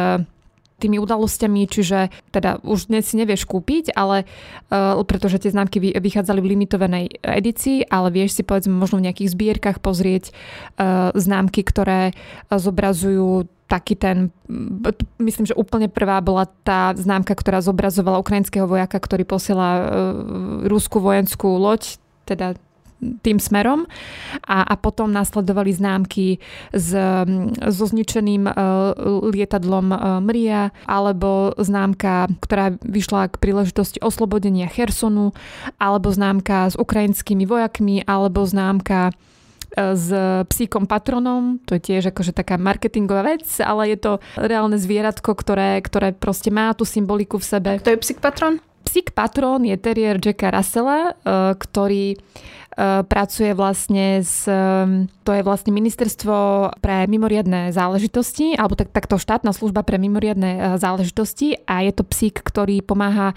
tými 0.80 0.98
udalosťami, 1.04 1.68
čiže 1.68 2.10
teda 2.32 2.64
už 2.64 2.88
dnes 2.88 3.12
si 3.12 3.20
nevieš 3.20 3.44
kúpiť, 3.44 3.92
ale 3.94 4.24
uh, 4.72 4.96
pretože 5.04 5.44
tie 5.44 5.52
známky 5.52 6.00
vychádzali 6.00 6.40
v 6.40 6.50
limitovanej 6.56 7.06
edícii, 7.20 7.86
ale 7.92 8.10
vieš 8.16 8.40
si 8.40 8.44
povedzme 8.48 8.72
možno 8.72 9.04
v 9.04 9.12
nejakých 9.12 9.36
zbierkach 9.36 9.78
pozrieť 9.84 10.32
uh, 10.32 11.12
známky, 11.14 11.68
ktoré 11.68 12.16
zobrazujú 12.48 13.52
taký 13.70 13.94
ten, 13.94 14.34
myslím, 15.22 15.46
že 15.46 15.54
úplne 15.54 15.86
prvá 15.86 16.18
bola 16.26 16.50
tá 16.66 16.90
známka, 16.98 17.38
ktorá 17.38 17.62
zobrazovala 17.62 18.18
ukrajinského 18.18 18.66
vojaka, 18.66 18.98
ktorý 18.98 19.30
posiela 19.30 19.70
uh, 19.78 19.84
rúskú 20.66 20.98
vojenskú 20.98 21.60
loď, 21.62 22.02
teda 22.26 22.58
tým 23.00 23.40
smerom 23.40 23.88
a, 24.44 24.64
a 24.64 24.76
potom 24.76 25.12
nasledovali 25.12 25.72
známky 25.72 26.40
s, 26.76 26.92
so 27.72 27.86
zničeným 27.88 28.44
uh, 28.48 28.54
lietadlom 29.32 29.88
uh, 29.92 30.00
Mria 30.20 30.76
alebo 30.84 31.56
známka, 31.56 32.28
ktorá 32.44 32.76
vyšla 32.84 33.32
k 33.32 33.40
príležitosti 33.40 34.00
oslobodenia 34.04 34.68
Chersonu 34.68 35.32
alebo 35.80 36.12
známka 36.12 36.72
s 36.72 36.76
ukrajinskými 36.76 37.48
vojakmi 37.48 38.04
alebo 38.04 38.44
známka 38.46 39.10
e, 39.10 39.14
s 39.96 40.08
psíkom 40.50 40.86
patronom, 40.86 41.60
to 41.66 41.78
je 41.78 41.82
tiež 41.94 42.14
akože 42.14 42.36
taká 42.36 42.58
marketingová 42.60 43.26
vec, 43.26 43.46
ale 43.62 43.96
je 43.96 43.98
to 44.00 44.12
reálne 44.38 44.78
zvieratko, 44.78 45.34
ktoré, 45.36 45.80
ktoré 45.82 46.14
proste 46.16 46.50
má 46.54 46.72
tú 46.76 46.84
symboliku 46.84 47.38
v 47.42 47.46
sebe. 47.46 47.72
To 47.82 47.94
je 47.94 48.02
psík 48.02 48.20
patron? 48.22 48.62
Psík 48.90 49.14
patron 49.14 49.62
je 49.62 49.78
terier 49.78 50.18
Jacka 50.18 50.50
Russella, 50.50 51.14
ktorý 51.62 52.18
E, 52.80 53.04
pracuje 53.04 53.52
vlastne 53.52 54.24
s, 54.24 54.48
to 55.28 55.32
je 55.36 55.42
vlastne 55.44 55.76
ministerstvo 55.76 56.36
pre 56.80 57.04
mimoriadne 57.12 57.76
záležitosti, 57.76 58.56
alebo 58.56 58.80
tak, 58.80 58.96
takto 58.96 59.20
štátna 59.20 59.52
služba 59.52 59.84
pre 59.84 60.00
mimoriadne 60.00 60.52
e, 60.56 60.60
záležitosti 60.80 61.60
a 61.68 61.84
je 61.84 61.92
to 61.92 62.08
psík, 62.08 62.40
ktorý 62.40 62.80
pomáha 62.80 63.36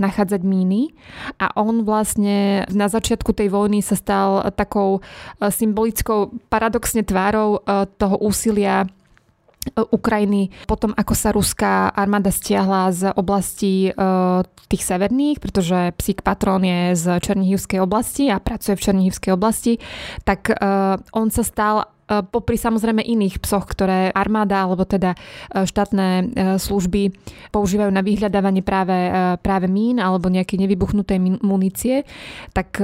nachádzať 0.00 0.42
míny. 0.42 0.90
A 1.38 1.54
on 1.54 1.86
vlastne 1.86 2.66
na 2.72 2.90
začiatku 2.90 3.30
tej 3.30 3.52
vojny 3.52 3.84
sa 3.84 3.94
stal 3.94 4.50
takou 4.54 5.04
symbolickou 5.38 6.34
paradoxne 6.50 7.06
tvárou 7.06 7.62
toho 7.98 8.16
úsilia 8.18 8.88
Ukrajiny 9.74 10.54
potom, 10.70 10.94
ako 10.94 11.14
sa 11.16 11.34
ruská 11.34 11.90
armáda 11.90 12.30
stiahla 12.30 12.94
z 12.94 13.02
oblasti 13.14 13.90
e, 13.90 13.92
tých 14.66 14.82
severných, 14.82 15.42
pretože 15.42 15.94
psík 15.98 16.22
patron 16.22 16.62
je 16.62 16.94
z 16.94 17.04
Černihivskej 17.22 17.80
oblasti 17.82 18.30
a 18.30 18.38
pracuje 18.38 18.78
v 18.78 18.84
Černihivskej 18.84 19.32
oblasti, 19.34 19.82
tak 20.22 20.50
e, 20.50 20.54
on 21.12 21.28
sa 21.34 21.42
stal 21.42 21.76
e, 21.82 21.86
popri 22.22 22.54
samozrejme 22.54 23.02
iných 23.02 23.42
psoch, 23.42 23.66
ktoré 23.66 24.14
armáda 24.14 24.64
alebo 24.64 24.86
teda 24.86 25.18
štátne 25.50 26.32
služby 26.62 27.14
používajú 27.50 27.90
na 27.90 28.02
vyhľadávanie 28.06 28.62
práve, 28.62 28.96
práve 29.42 29.66
mín 29.66 29.98
alebo 29.98 30.30
nejaké 30.30 30.56
nevybuchnutej 30.56 31.42
munície, 31.42 32.06
tak 32.54 32.78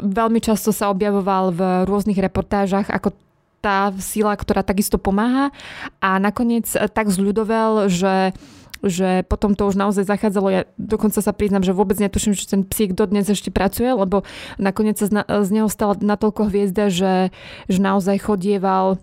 veľmi 0.00 0.40
často 0.42 0.74
sa 0.74 0.90
objavoval 0.90 1.44
v 1.54 1.60
rôznych 1.86 2.18
reportážach 2.18 2.90
ako 2.90 3.14
tá 3.60 3.92
sila, 4.00 4.32
ktorá 4.34 4.64
takisto 4.64 4.96
pomáha 4.96 5.52
a 6.00 6.16
nakoniec 6.16 6.66
tak 6.68 7.12
zľudovel, 7.12 7.92
že 7.92 8.32
že 8.80 9.28
potom 9.28 9.52
to 9.52 9.68
už 9.68 9.76
naozaj 9.76 10.08
zachádzalo. 10.08 10.48
Ja 10.48 10.62
dokonca 10.80 11.20
sa 11.20 11.36
priznám, 11.36 11.60
že 11.60 11.76
vôbec 11.76 12.00
netuším, 12.00 12.32
že 12.32 12.48
ten 12.48 12.64
psík 12.64 12.96
dodnes 12.96 13.28
ešte 13.28 13.52
pracuje, 13.52 13.92
lebo 13.92 14.24
nakoniec 14.56 14.96
sa 14.96 15.08
z 15.20 15.50
neho 15.52 15.68
stala 15.68 16.00
natoľko 16.00 16.48
hviezda, 16.48 16.88
že, 16.88 17.28
že 17.68 17.78
naozaj 17.80 18.24
chodieval 18.24 18.96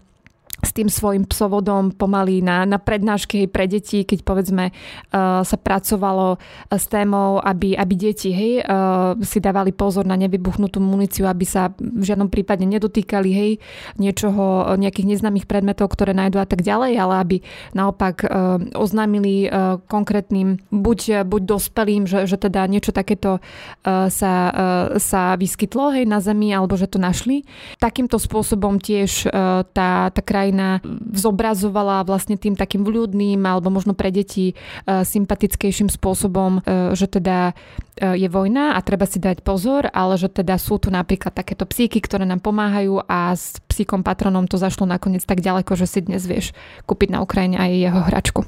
tým 0.78 0.94
svojim 0.94 1.26
psovodom 1.26 1.90
pomaly 1.90 2.46
na, 2.46 2.62
na 2.70 2.78
prednášky 2.78 3.50
pre 3.50 3.66
deti, 3.66 4.06
keď 4.06 4.22
povedzme 4.22 4.70
uh, 4.70 5.42
sa 5.42 5.58
pracovalo 5.58 6.38
s 6.70 6.86
témou, 6.86 7.42
aby, 7.42 7.74
aby 7.74 7.94
deti 7.98 8.30
hej, 8.30 8.62
uh, 8.62 9.18
si 9.26 9.42
dávali 9.42 9.74
pozor 9.74 10.06
na 10.06 10.14
nevybuchnutú 10.14 10.78
muníciu, 10.78 11.26
aby 11.26 11.50
sa 11.50 11.74
v 11.82 12.04
žiadnom 12.06 12.30
prípade 12.30 12.62
nedotýkali 12.70 13.30
hej, 13.34 13.52
niečoho, 13.98 14.78
nejakých 14.78 15.18
neznámych 15.18 15.50
predmetov, 15.50 15.90
ktoré 15.90 16.14
nájdú 16.14 16.38
a 16.38 16.46
tak 16.46 16.62
ďalej, 16.62 16.94
ale 17.02 17.14
aby 17.26 17.38
naopak 17.74 18.22
uh, 18.22 18.62
oznámili 18.78 19.50
uh, 19.50 19.82
konkrétnym 19.90 20.62
buď, 20.70 21.26
buď 21.26 21.42
dospelým, 21.58 22.06
že, 22.06 22.30
že 22.30 22.38
teda 22.38 22.70
niečo 22.70 22.94
takéto 22.94 23.42
uh, 23.42 24.14
sa, 24.14 24.34
uh, 24.54 25.02
sa 25.02 25.34
vyskytlo 25.34 25.98
hej, 25.98 26.06
na 26.06 26.22
Zemi, 26.22 26.54
alebo 26.54 26.78
že 26.78 26.86
to 26.86 27.02
našli. 27.02 27.42
Takýmto 27.82 28.22
spôsobom 28.22 28.78
tiež 28.78 29.26
uh, 29.26 29.66
tá, 29.74 30.14
tá 30.14 30.22
krajina 30.22 30.67
zobrazovala 31.14 32.06
vlastne 32.08 32.36
tým 32.36 32.54
takým 32.54 32.86
vľúdnym 32.86 33.42
alebo 33.44 33.74
možno 33.74 33.98
pre 33.98 34.14
deti 34.14 34.52
e, 34.52 34.56
sympatickejším 34.86 35.90
spôsobom, 35.90 36.62
e, 36.62 36.94
že 36.94 37.10
teda 37.10 37.52
e, 37.98 38.16
je 38.22 38.28
vojna 38.30 38.76
a 38.76 38.80
treba 38.86 39.10
si 39.10 39.18
dať 39.18 39.42
pozor, 39.42 39.90
ale 39.92 40.16
že 40.16 40.30
teda 40.30 40.56
sú 40.62 40.78
tu 40.78 40.94
napríklad 40.94 41.34
takéto 41.34 41.66
psíky, 41.66 42.04
ktoré 42.04 42.28
nám 42.28 42.44
pomáhajú 42.44 43.04
a 43.08 43.34
s 43.34 43.58
psíkom 43.68 44.06
patronom 44.06 44.46
to 44.46 44.62
zašlo 44.62 44.86
nakoniec 44.86 45.26
tak 45.26 45.42
ďaleko, 45.42 45.74
že 45.74 45.90
si 45.90 46.00
dnes 46.06 46.24
vieš 46.24 46.54
kúpiť 46.86 47.10
na 47.14 47.24
Ukrajine 47.24 47.58
aj 47.58 47.72
jeho 47.74 48.02
hračku. 48.06 48.42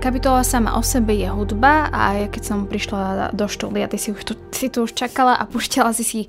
Kapitola 0.00 0.40
sama 0.40 0.80
o 0.80 0.82
sebe 0.82 1.12
je 1.12 1.28
hudba 1.28 1.92
a 1.92 2.16
ja 2.16 2.28
keď 2.32 2.42
som 2.48 2.64
prišla 2.64 3.36
do 3.36 3.44
štoly 3.44 3.84
a 3.84 3.90
ty 3.92 4.00
si, 4.00 4.16
už 4.16 4.24
tu, 4.24 4.32
si 4.48 4.72
tu 4.72 4.88
už 4.88 4.96
čakala 4.96 5.36
a 5.36 5.44
pušťala 5.44 5.92
si 5.92 6.04
si 6.08 6.20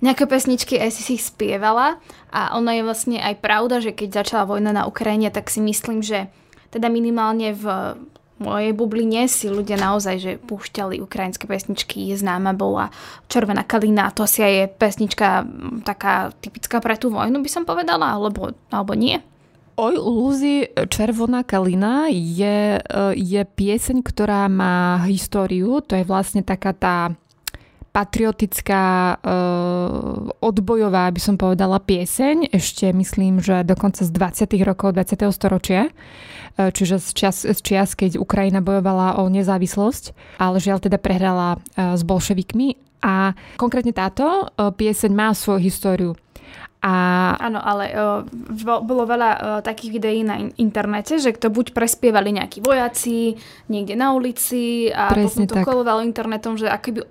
nejaké 0.00 0.24
pesničky, 0.24 0.80
aj 0.80 0.88
si 0.88 1.04
si 1.04 1.12
ich 1.20 1.28
spievala 1.28 2.00
a 2.32 2.56
ono 2.56 2.72
je 2.72 2.80
vlastne 2.80 3.20
aj 3.20 3.44
pravda, 3.44 3.84
že 3.84 3.92
keď 3.92 4.24
začala 4.24 4.48
vojna 4.48 4.72
na 4.72 4.88
Ukrajine, 4.88 5.28
tak 5.28 5.52
si 5.52 5.60
myslím, 5.60 6.00
že 6.00 6.32
teda 6.72 6.88
minimálne 6.88 7.52
v 7.52 8.00
mojej 8.40 8.72
bubline 8.72 9.28
si 9.28 9.52
ľudia 9.52 9.76
naozaj, 9.76 10.16
že 10.16 10.32
púšťali 10.40 11.04
ukrajinské 11.04 11.44
pesničky, 11.44 12.08
známa 12.16 12.56
bola 12.56 12.88
Červená 13.28 13.68
kalina, 13.68 14.08
to 14.16 14.24
si 14.24 14.40
je 14.40 14.64
pesnička 14.64 15.44
taká 15.84 16.32
typická 16.40 16.80
pre 16.80 16.96
tú 16.96 17.12
vojnu, 17.12 17.44
by 17.44 17.50
som 17.52 17.68
povedala, 17.68 18.16
alebo, 18.16 18.56
alebo 18.72 18.96
nie? 18.96 19.20
Oj, 19.80 19.96
Luzi, 19.96 20.68
Červená 20.92 21.40
kalina 21.40 22.04
je, 22.12 22.76
eh, 22.76 23.12
je 23.16 23.40
pieseň, 23.48 24.04
ktorá 24.04 24.44
má 24.52 25.00
históriu. 25.08 25.80
To 25.80 25.96
je 25.96 26.04
vlastne 26.04 26.44
taká 26.44 26.76
tá 26.76 27.16
patriotická, 27.90 29.18
uh, 29.18 30.30
odbojová, 30.38 31.10
by 31.10 31.18
som 31.18 31.34
povedala, 31.34 31.82
pieseň. 31.82 32.54
Ešte 32.54 32.94
myslím, 32.94 33.42
že 33.42 33.66
dokonca 33.66 34.06
z 34.06 34.14
20. 34.14 34.62
rokov 34.62 34.94
20. 34.94 35.34
storočia. 35.34 35.90
Uh, 36.54 36.70
čiže 36.70 37.02
z 37.02 37.08
čias, 37.10 37.42
z 37.42 37.58
čias, 37.58 37.98
keď 37.98 38.22
Ukrajina 38.22 38.62
bojovala 38.62 39.18
o 39.18 39.26
nezávislosť, 39.26 40.14
ale 40.38 40.62
žiaľ 40.62 40.86
teda 40.86 41.02
prehrala 41.02 41.58
s 41.74 42.06
bolševikmi. 42.06 42.78
A 43.02 43.34
konkrétne 43.58 43.90
táto 43.90 44.46
pieseň 44.54 45.10
má 45.10 45.34
svoju 45.34 45.58
históriu. 45.58 46.14
A... 46.80 46.92
Áno, 47.36 47.60
ale 47.60 47.92
uh, 47.92 48.24
bolo 48.80 49.04
veľa 49.04 49.30
uh, 49.36 49.40
takých 49.60 49.90
videí 50.00 50.24
na 50.24 50.48
internete, 50.56 51.20
že 51.20 51.36
to 51.36 51.52
buď 51.52 51.76
prespievali 51.76 52.32
nejakí 52.32 52.64
vojaci 52.64 53.36
niekde 53.68 54.00
na 54.00 54.16
ulici 54.16 54.88
a 54.88 55.12
Presne 55.12 55.44
potom 55.44 55.44
to 55.44 55.56
kolovalo 55.60 56.00
internetom, 56.00 56.56
že 56.56 56.72
akoby 56.72 57.04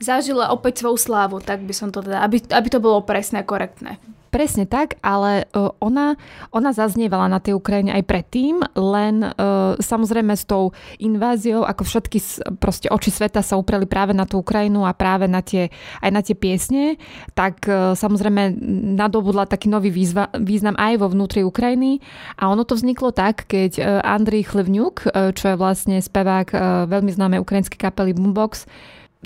zažila 0.00 0.48
opäť 0.48 0.80
svoju 0.80 0.96
slávu, 0.96 1.44
tak 1.44 1.60
by 1.60 1.74
som 1.76 1.92
to 1.92 2.00
teda, 2.00 2.24
aby, 2.24 2.40
aby 2.48 2.68
to 2.72 2.80
bolo 2.80 3.04
presné 3.04 3.44
a 3.44 3.48
korektné. 3.48 4.00
Presne 4.30 4.62
tak, 4.62 4.94
ale 5.02 5.50
ona, 5.82 6.14
ona 6.54 6.70
zaznievala 6.70 7.26
na 7.26 7.42
tej 7.42 7.58
Ukrajine 7.58 7.90
aj 7.98 8.06
predtým, 8.06 8.62
len 8.78 9.26
uh, 9.26 9.74
samozrejme 9.74 10.38
s 10.38 10.46
tou 10.46 10.70
inváziou, 11.02 11.66
ako 11.66 11.82
všetky 11.82 12.18
proste 12.62 12.86
oči 12.94 13.10
sveta 13.10 13.42
sa 13.42 13.58
upreli 13.58 13.90
práve 13.90 14.14
na 14.14 14.30
tú 14.30 14.38
Ukrajinu 14.38 14.86
a 14.86 14.94
práve 14.94 15.26
na 15.26 15.42
tie, 15.42 15.74
aj 15.98 16.10
na 16.14 16.22
tie 16.22 16.38
piesne, 16.38 16.94
tak 17.34 17.66
uh, 17.66 17.98
samozrejme 17.98 18.54
nadobudla 18.94 19.50
taký 19.50 19.66
nový 19.66 19.90
výzva, 19.90 20.30
význam 20.38 20.78
aj 20.78 21.02
vo 21.02 21.10
vnútri 21.10 21.42
Ukrajiny. 21.42 21.98
A 22.38 22.54
ono 22.54 22.62
to 22.62 22.78
vzniklo 22.78 23.10
tak, 23.10 23.50
keď 23.50 24.02
Andrej 24.06 24.54
Chlevňuk, 24.54 25.10
čo 25.34 25.44
je 25.50 25.56
vlastne 25.58 25.98
spevák 25.98 26.54
veľmi 26.86 27.10
známej 27.10 27.42
ukrajinskej 27.42 27.82
kapely 27.82 28.14
Boombox, 28.14 28.70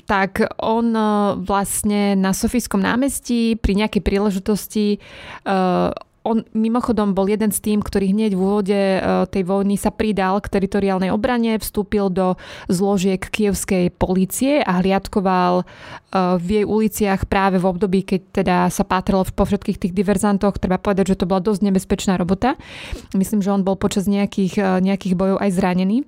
tak 0.03 0.43
on 0.59 0.91
e, 0.91 1.03
vlastne 1.39 2.19
na 2.19 2.35
Sofijskom 2.35 2.83
námestí 2.83 3.55
pri 3.55 3.79
nejakej 3.79 4.01
príležitosti 4.03 4.99
uh, 5.47 5.89
on 6.25 6.41
mimochodom 6.57 7.13
bol 7.13 7.29
jeden 7.29 7.53
z 7.53 7.61
tým, 7.61 7.85
ktorý 7.85 8.09
hneď 8.09 8.33
v 8.33 8.41
úvode 8.41 8.73
e, 8.73 8.99
tej 9.29 9.45
vojny 9.45 9.77
sa 9.77 9.93
pridal 9.93 10.41
k 10.41 10.49
teritoriálnej 10.49 11.13
obrane, 11.13 11.61
vstúpil 11.61 12.09
do 12.09 12.33
zložiek 12.65 13.21
kievskej 13.21 13.93
policie 13.93 14.65
a 14.65 14.81
hliadkoval 14.81 15.69
v 16.41 16.47
jej 16.49 16.65
uliciach 16.65 17.29
práve 17.29 17.61
v 17.61 17.69
období, 17.69 18.01
keď 18.01 18.21
teda 18.41 18.57
sa 18.73 18.81
pátralo 18.87 19.21
po 19.29 19.45
všetkých 19.45 19.77
tých 19.77 19.93
diverzantoch. 19.93 20.57
Treba 20.57 20.81
povedať, 20.81 21.13
že 21.13 21.19
to 21.21 21.29
bola 21.29 21.45
dosť 21.45 21.61
nebezpečná 21.61 22.17
robota. 22.17 22.57
Myslím, 23.13 23.45
že 23.45 23.53
on 23.53 23.67
bol 23.67 23.77
počas 23.77 24.09
nejakých, 24.09 24.81
nejakých 24.81 25.13
bojov 25.13 25.37
aj 25.43 25.51
zranený. 25.53 26.07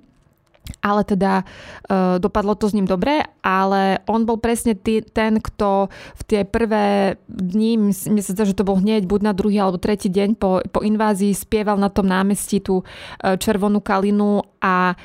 Ale 0.84 1.02
teda 1.04 1.42
uh, 1.42 2.16
dopadlo 2.22 2.54
to 2.54 2.68
s 2.70 2.76
ním 2.76 2.86
dobre, 2.86 3.24
ale 3.42 3.98
on 4.06 4.24
bol 4.28 4.36
presne 4.38 4.76
tý, 4.76 5.02
ten, 5.02 5.40
kto 5.40 5.88
v 5.92 6.22
tie 6.28 6.40
prvé 6.44 7.16
dni, 7.28 7.92
mne 7.92 8.22
sa 8.22 8.44
že 8.44 8.56
to 8.56 8.66
bol 8.66 8.78
hneď 8.78 9.08
buď 9.08 9.20
na 9.24 9.32
druhý 9.34 9.58
alebo 9.60 9.80
tretí 9.80 10.08
deň 10.08 10.38
po, 10.38 10.62
po 10.68 10.80
invázii, 10.84 11.34
spieval 11.34 11.76
na 11.80 11.88
tom 11.90 12.06
námestí 12.06 12.60
tú 12.62 12.82
uh, 12.82 13.36
červenú 13.36 13.80
kalinu 13.82 14.44
a 14.62 14.96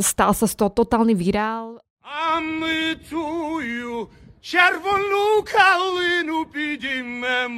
stal 0.00 0.32
sa 0.32 0.48
z 0.48 0.54
toho 0.56 0.70
totálny 0.72 1.12
virál. 1.12 1.80
A 2.00 2.42
my 2.42 2.98
tu 3.06 3.20
červenú 4.40 5.44
kalinu 5.44 6.48
pidíme 6.48 7.52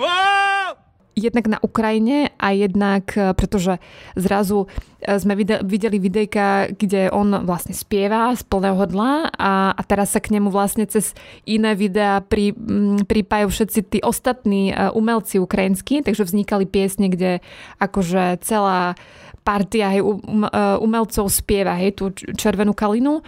jednak 1.23 1.47
na 1.47 1.59
Ukrajine 1.63 2.35
a 2.37 2.51
jednak, 2.51 3.15
e, 3.15 3.31
pretože 3.39 3.79
zrazu 4.19 4.67
e, 4.99 5.19
sme 5.23 5.39
videli 5.63 6.03
videjka, 6.03 6.75
kde 6.75 7.15
on 7.15 7.47
vlastne 7.47 7.73
spieva 7.73 8.35
z 8.35 8.43
plného 8.43 8.75
hodla 8.75 9.31
a, 9.31 9.71
a 9.71 9.83
teraz 9.87 10.13
sa 10.13 10.21
k 10.21 10.35
nemu 10.35 10.51
vlastne 10.51 10.85
cez 10.91 11.15
iné 11.47 11.79
videá 11.79 12.19
pri, 12.19 12.51
pripájajú 13.07 13.49
všetci 13.49 13.81
tí 13.87 13.99
ostatní 14.03 14.75
e, 14.75 14.91
umelci 14.93 15.39
ukrajinskí, 15.39 16.03
takže 16.03 16.27
vznikali 16.27 16.67
piesne, 16.67 17.07
kde 17.07 17.39
akože 17.79 18.43
celá 18.43 18.99
partia 19.43 19.91
hej, 19.91 20.07
um, 20.07 20.47
umelcov 20.79 21.27
spieva 21.27 21.75
hej, 21.75 21.99
tú 21.99 22.15
červenú 22.15 22.75
kalinu 22.75 23.27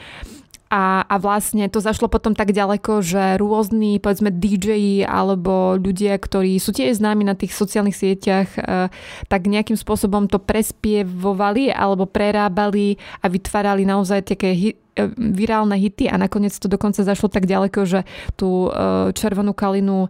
a, 0.74 1.06
a 1.06 1.16
vlastne 1.22 1.70
to 1.70 1.78
zašlo 1.78 2.10
potom 2.10 2.34
tak 2.34 2.50
ďaleko, 2.50 2.98
že 2.98 3.38
rôzni, 3.38 4.02
povedzme, 4.02 4.34
DJ 4.34 5.06
alebo 5.06 5.78
ľudia, 5.78 6.18
ktorí 6.18 6.58
sú 6.58 6.74
tiež 6.74 6.98
známi 6.98 7.22
na 7.22 7.38
tých 7.38 7.54
sociálnych 7.54 7.94
sieťach, 7.94 8.48
e, 8.58 8.90
tak 9.30 9.46
nejakým 9.46 9.78
spôsobom 9.78 10.26
to 10.26 10.42
prespievovali 10.42 11.70
alebo 11.70 12.10
prerábali 12.10 12.98
a 13.22 13.30
vytvárali 13.30 13.86
naozaj 13.86 14.34
také 14.34 14.74
virálne 15.18 15.74
hity 15.74 16.06
a 16.06 16.16
nakoniec 16.16 16.54
to 16.56 16.70
dokonca 16.70 17.02
zašlo 17.02 17.26
tak 17.26 17.50
ďaleko, 17.50 17.82
že 17.82 18.00
tú 18.38 18.70
e, 18.70 19.10
červenú 19.12 19.52
kalinu 19.52 20.06
e, 20.06 20.08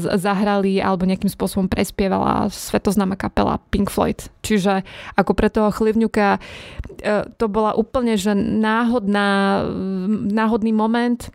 zahrali 0.00 0.80
alebo 0.80 1.04
nejakým 1.04 1.28
spôsobom 1.28 1.68
prespievala 1.68 2.48
svetoznáma 2.48 3.14
kapela 3.14 3.60
Pink 3.68 3.92
Floyd. 3.92 4.28
Čiže 4.40 4.84
ako 5.16 5.32
pre 5.36 5.48
toho 5.52 5.68
Chlivňuka 5.72 6.40
to 7.36 7.46
bola 7.52 7.76
úplne 7.76 8.16
že 8.16 8.32
náhodná, 8.36 9.60
náhodný 10.32 10.72
moment, 10.72 11.28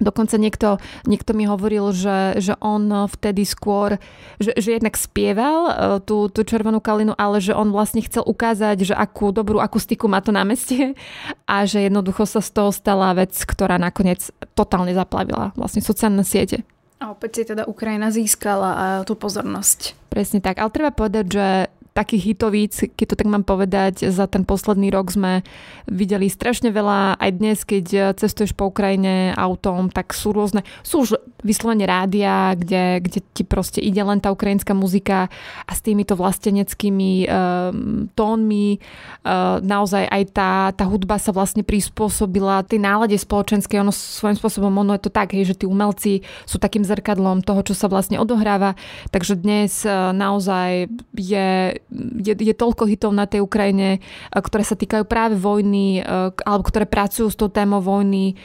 Dokonca 0.00 0.40
niekto, 0.40 0.80
niekto 1.04 1.36
mi 1.36 1.44
hovoril, 1.44 1.92
že, 1.92 2.40
že 2.40 2.56
on 2.58 2.88
vtedy 3.06 3.44
skôr, 3.44 4.00
že, 4.40 4.56
že 4.56 4.80
jednak 4.80 4.96
spieval 4.96 5.58
e, 5.68 5.72
tú, 6.02 6.32
tú 6.32 6.40
červenú 6.40 6.80
kalinu, 6.80 7.12
ale 7.20 7.38
že 7.38 7.52
on 7.52 7.68
vlastne 7.68 8.00
chcel 8.00 8.24
ukázať, 8.24 8.90
že 8.90 8.94
akú 8.96 9.30
dobrú 9.30 9.60
akustiku 9.60 10.08
má 10.08 10.24
to 10.24 10.32
námestie 10.32 10.96
a 11.44 11.68
že 11.68 11.84
jednoducho 11.86 12.24
sa 12.24 12.40
z 12.40 12.50
toho 12.50 12.72
stala 12.72 13.12
vec, 13.12 13.36
ktorá 13.36 13.76
nakoniec 13.76 14.32
totálne 14.56 14.96
zaplavila 14.96 15.52
vlastne 15.54 15.84
sociálne 15.84 16.24
siete. 16.24 16.64
A 17.00 17.16
opäť 17.16 17.30
si 17.40 17.42
teda 17.48 17.64
Ukrajina 17.64 18.12
získala 18.12 18.70
a 18.76 18.84
tú 19.08 19.16
pozornosť. 19.16 19.96
Presne 20.12 20.44
tak, 20.44 20.60
ale 20.60 20.68
treba 20.68 20.92
povedať, 20.92 21.24
že 21.32 21.46
takých 21.92 22.34
hitovíc, 22.34 22.72
keď 22.94 23.06
to 23.12 23.18
tak 23.18 23.28
mám 23.28 23.42
povedať, 23.42 24.08
za 24.08 24.30
ten 24.30 24.46
posledný 24.46 24.94
rok 24.94 25.10
sme 25.10 25.42
videli 25.90 26.30
strašne 26.30 26.70
veľa. 26.70 27.18
Aj 27.18 27.30
dnes, 27.34 27.66
keď 27.66 28.14
cestuješ 28.14 28.54
po 28.54 28.70
Ukrajine 28.70 29.34
autom, 29.34 29.90
tak 29.90 30.14
sú 30.14 30.30
rôzne, 30.30 30.62
sú 30.86 31.02
už 31.02 31.18
vyslovene 31.42 31.88
rádia, 31.88 32.52
kde, 32.54 33.00
kde 33.00 33.20
ti 33.32 33.42
proste 33.42 33.80
ide 33.80 34.00
len 34.04 34.20
tá 34.20 34.28
ukrajinská 34.30 34.76
muzika 34.76 35.32
a 35.64 35.72
s 35.72 35.80
týmito 35.80 36.14
vlasteneckými 36.14 37.26
um, 37.26 38.06
tónmi 38.12 38.76
uh, 38.76 39.58
naozaj 39.64 40.04
aj 40.04 40.22
tá, 40.36 40.52
tá 40.76 40.84
hudba 40.84 41.16
sa 41.16 41.32
vlastne 41.32 41.64
prispôsobila 41.64 42.64
tej 42.64 42.80
nálade 42.84 43.16
spoločenskej. 43.16 43.80
Ono 43.80 43.92
svojím 43.92 44.36
spôsobom, 44.36 44.72
ono 44.72 44.94
je 44.96 45.02
to 45.08 45.10
tak, 45.12 45.32
hej, 45.32 45.52
že 45.52 45.64
tí 45.64 45.66
umelci 45.66 46.22
sú 46.44 46.60
takým 46.60 46.84
zrkadlom 46.84 47.40
toho, 47.40 47.64
čo 47.64 47.74
sa 47.74 47.88
vlastne 47.88 48.20
odohráva. 48.20 48.76
Takže 49.08 49.40
dnes 49.40 49.82
uh, 49.88 50.12
naozaj 50.12 50.92
je 51.16 51.80
je, 52.22 52.32
je 52.32 52.54
toľko 52.54 52.86
hitov 52.86 53.10
na 53.10 53.26
tej 53.26 53.42
Ukrajine, 53.42 53.98
e, 53.98 54.00
ktoré 54.32 54.62
sa 54.62 54.78
týkajú 54.78 55.04
práve 55.04 55.34
vojny, 55.36 56.00
e, 56.00 56.02
alebo 56.32 56.64
ktoré 56.64 56.86
pracujú 56.86 57.28
s 57.28 57.36
tou 57.36 57.50
témou 57.50 57.82
vojny, 57.82 58.38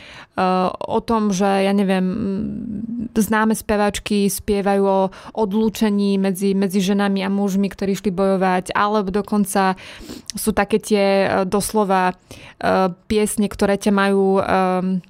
o 0.81 0.99
tom, 1.05 1.29
že 1.29 1.45
ja 1.45 1.71
neviem, 1.71 2.03
známe 3.13 3.53
spevačky 3.53 4.25
spievajú 4.25 4.83
o 4.83 5.01
odlúčení 5.37 6.17
medzi, 6.17 6.57
medzi 6.57 6.81
ženami 6.81 7.21
a 7.21 7.29
mužmi, 7.29 7.69
ktorí 7.69 7.93
šli 7.93 8.09
bojovať, 8.09 8.73
alebo 8.73 9.13
dokonca 9.13 9.77
sú 10.33 10.51
také 10.51 10.81
tie 10.81 11.05
doslova 11.45 12.17
piesne, 13.05 13.47
ktoré 13.47 13.77
ťa 13.77 13.91
majú 13.93 14.41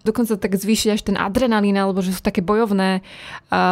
dokonca 0.03 0.35
tak 0.35 0.59
zvýšiť 0.59 0.89
až 0.91 1.01
ten 1.07 1.17
adrenalín, 1.17 1.79
alebo 1.79 2.03
že 2.03 2.11
sú 2.11 2.19
také 2.19 2.43
bojovné. 2.43 2.99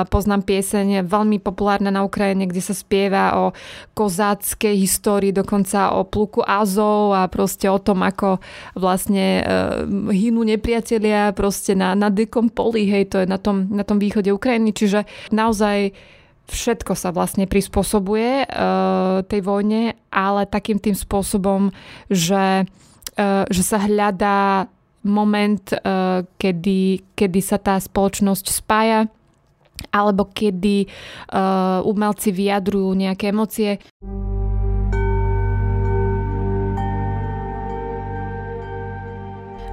Poznám 0.08 0.48
pieseň 0.48 1.04
veľmi 1.04 1.44
populárna 1.44 1.92
na 1.92 2.08
Ukrajine, 2.08 2.48
kde 2.48 2.64
sa 2.64 2.74
spieva 2.74 3.36
o 3.36 3.46
kozáci 3.92 4.54
antickej 4.54 4.76
histórii, 4.78 5.32
dokonca 5.34 5.98
o 5.98 6.06
pluku 6.06 6.46
Azov 6.46 7.18
a 7.18 7.26
proste 7.26 7.66
o 7.66 7.82
tom, 7.82 8.06
ako 8.06 8.38
vlastne 8.78 9.42
e, 9.42 9.44
hynú 10.14 10.46
nepriatelia 10.46 11.34
proste 11.44 11.76
na, 11.76 11.92
na 11.92 12.08
dikom 12.08 12.48
poli, 12.48 12.88
hej, 12.88 13.12
to 13.12 13.20
je 13.20 13.28
na 13.28 13.36
tom, 13.36 13.68
na 13.68 13.84
tom 13.84 14.00
východe 14.00 14.32
Ukrajiny, 14.32 14.72
čiže 14.72 15.04
naozaj 15.36 15.92
všetko 16.48 16.96
sa 16.96 17.12
vlastne 17.12 17.52
prispôsobuje 17.52 18.44
e, 18.44 18.46
tej 19.28 19.42
vojne, 19.44 20.00
ale 20.08 20.48
takým 20.48 20.80
tým 20.80 20.96
spôsobom, 20.96 21.76
že, 22.08 22.64
e, 23.20 23.28
že 23.52 23.64
sa 23.64 23.84
hľadá 23.84 24.72
moment, 25.04 25.68
e, 25.68 26.24
kedy, 26.40 27.12
kedy 27.12 27.40
sa 27.44 27.60
tá 27.60 27.76
spoločnosť 27.76 28.46
spája 28.48 29.12
alebo 29.92 30.32
kedy 30.32 30.88
uh, 30.88 31.84
umelci 31.84 32.32
vyjadrujú 32.32 32.96
nejaké 32.96 33.36
emócie. 33.36 33.84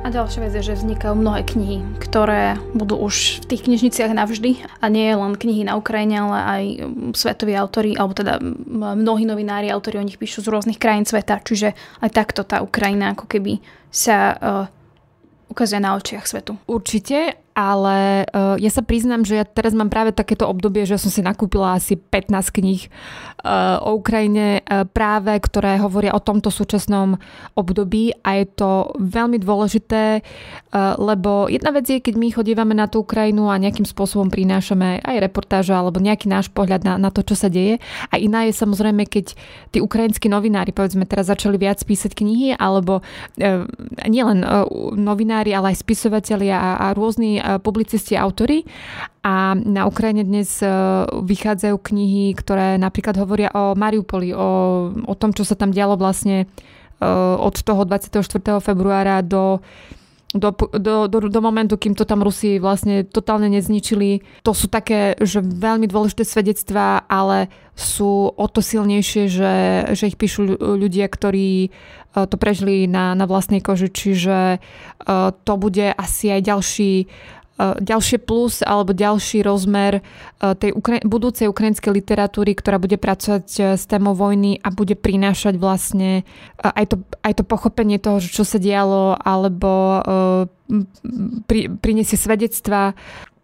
A 0.01 0.09
ďalšia 0.09 0.49
vec 0.49 0.57
je, 0.57 0.65
že 0.65 0.81
vznikajú 0.81 1.13
mnohé 1.13 1.45
knihy, 1.45 1.85
ktoré 2.01 2.57
budú 2.73 2.97
už 2.97 3.45
v 3.45 3.53
tých 3.53 3.69
knižniciach 3.69 4.17
navždy. 4.17 4.65
A 4.81 4.89
nie 4.89 5.13
len 5.13 5.37
knihy 5.37 5.69
na 5.69 5.77
Ukrajine, 5.77 6.25
ale 6.25 6.39
aj 6.41 6.65
svetoví 7.13 7.53
autory, 7.53 7.93
alebo 8.01 8.17
teda 8.17 8.41
mnohí 8.97 9.29
novinári, 9.29 9.69
autori 9.69 10.01
o 10.01 10.07
nich 10.07 10.17
píšu 10.17 10.41
z 10.41 10.49
rôznych 10.49 10.81
krajín 10.81 11.05
sveta, 11.05 11.45
čiže 11.45 11.77
aj 12.01 12.11
takto 12.17 12.49
tá 12.49 12.65
Ukrajina 12.65 13.13
ako 13.13 13.29
keby 13.29 13.61
sa 13.93 14.17
uh, 14.33 14.65
ukazuje 15.53 15.85
na 15.85 15.93
očiach 16.01 16.25
svetu. 16.25 16.57
Určite 16.65 17.37
ale 17.61 18.25
uh, 18.33 18.57
ja 18.57 18.73
sa 18.73 18.81
priznám, 18.81 19.29
že 19.29 19.37
ja 19.37 19.45
teraz 19.45 19.77
mám 19.77 19.93
práve 19.93 20.17
takéto 20.17 20.49
obdobie, 20.49 20.89
že 20.89 20.97
som 20.97 21.13
si 21.13 21.21
nakúpila 21.21 21.77
asi 21.77 22.01
15 22.01 22.57
kníh 22.57 22.89
uh, 23.45 23.77
o 23.85 24.01
Ukrajine 24.01 24.65
uh, 24.65 24.89
práve, 24.89 25.37
ktoré 25.37 25.77
hovoria 25.77 26.17
o 26.17 26.25
tomto 26.25 26.49
súčasnom 26.49 27.21
období 27.53 28.17
a 28.25 28.41
je 28.41 28.47
to 28.49 28.71
veľmi 28.97 29.37
dôležité, 29.37 30.25
uh, 30.25 30.97
lebo 30.97 31.53
jedna 31.53 31.77
vec 31.77 31.85
je, 31.85 32.01
keď 32.01 32.15
my 32.17 32.29
chodívame 32.33 32.73
na 32.73 32.89
tú 32.89 33.05
Ukrajinu 33.05 33.53
a 33.53 33.61
nejakým 33.61 33.85
spôsobom 33.85 34.33
prinášame 34.33 35.05
aj 35.05 35.17
reportáže 35.21 35.77
alebo 35.77 36.01
nejaký 36.01 36.33
náš 36.33 36.49
pohľad 36.49 36.81
na, 36.81 36.97
na 36.97 37.13
to, 37.13 37.21
čo 37.21 37.37
sa 37.37 37.53
deje. 37.53 37.77
A 38.09 38.17
iná 38.17 38.49
je 38.49 38.57
samozrejme, 38.57 39.05
keď 39.05 39.37
tí 39.69 39.79
ukrajinskí 39.85 40.33
novinári, 40.33 40.73
povedzme 40.73 41.05
teraz 41.05 41.29
začali 41.29 41.61
viac 41.61 41.85
písať 41.85 42.17
knihy 42.17 42.57
alebo 42.57 43.05
uh, 43.05 43.69
nielen 44.09 44.41
uh, 44.41 44.65
novinári, 44.97 45.53
ale 45.53 45.77
aj 45.77 45.85
spisovatelia 45.85 46.57
a, 46.57 46.71
a 46.89 46.97
rôzni 46.97 47.43
publicisti 47.59 48.15
a 48.15 48.23
autory 48.23 48.63
a 49.21 49.53
na 49.59 49.85
Ukrajine 49.85 50.25
dnes 50.25 50.63
e, 50.63 50.69
vychádzajú 51.11 51.77
knihy, 51.77 52.33
ktoré 52.39 52.79
napríklad 52.81 53.19
hovoria 53.21 53.51
o 53.53 53.77
Mariupoli, 53.77 54.33
o, 54.33 54.49
o 54.95 55.15
tom, 55.19 55.35
čo 55.35 55.45
sa 55.45 55.59
tam 55.59 55.75
dialo 55.75 55.99
vlastne 55.99 56.45
e, 56.45 57.07
od 57.37 57.57
toho 57.61 57.83
24. 57.85 58.17
februára 58.63 59.21
do 59.21 59.61
do, 60.31 60.55
do, 60.79 61.11
do, 61.11 61.19
do 61.27 61.41
momentu, 61.43 61.75
kým 61.75 61.99
to 61.99 62.07
tam 62.07 62.23
Rusi 62.23 62.63
vlastne 62.63 63.03
totálne 63.03 63.51
nezničili. 63.51 64.23
To 64.47 64.55
sú 64.55 64.71
také, 64.71 65.19
že 65.19 65.43
veľmi 65.43 65.91
dôležité 65.91 66.23
svedectvá, 66.23 67.03
ale 67.11 67.51
sú 67.75 68.31
o 68.31 68.47
to 68.47 68.63
silnejšie, 68.63 69.27
že, 69.27 69.55
že 69.91 70.07
ich 70.07 70.15
píšu 70.15 70.55
ľudia, 70.55 71.11
ktorí 71.11 71.75
to 72.15 72.37
prežili 72.39 72.87
na, 72.87 73.19
na 73.19 73.27
vlastnej 73.27 73.63
koži, 73.63 73.91
čiže 73.91 74.63
to 75.47 75.53
bude 75.59 75.95
asi 75.95 76.31
aj 76.31 76.41
ďalší 76.47 76.93
ďalšie 77.81 78.19
plus 78.23 78.65
alebo 78.65 78.97
ďalší 78.97 79.45
rozmer 79.45 80.01
e, 80.01 80.03
tej 80.41 80.73
ukra- 80.73 81.05
budúcej 81.05 81.47
ukrajinskej 81.51 81.93
literatúry, 81.93 82.57
ktorá 82.57 82.81
bude 82.81 82.97
pracovať 82.97 83.47
e, 83.57 83.61
s 83.77 83.85
témou 83.85 84.17
vojny 84.17 84.59
a 84.65 84.73
bude 84.73 84.97
prinášať 84.97 85.61
vlastne 85.61 86.25
aj 86.61 86.85
to, 86.93 86.97
aj 87.21 87.33
to 87.41 87.45
pochopenie 87.45 88.01
toho, 88.01 88.21
čo 88.21 88.45
sa 88.45 88.57
dialo, 88.57 89.17
alebo 89.21 90.01
pri, 91.47 91.61
priniesie 91.83 92.15
svedectva 92.15 92.95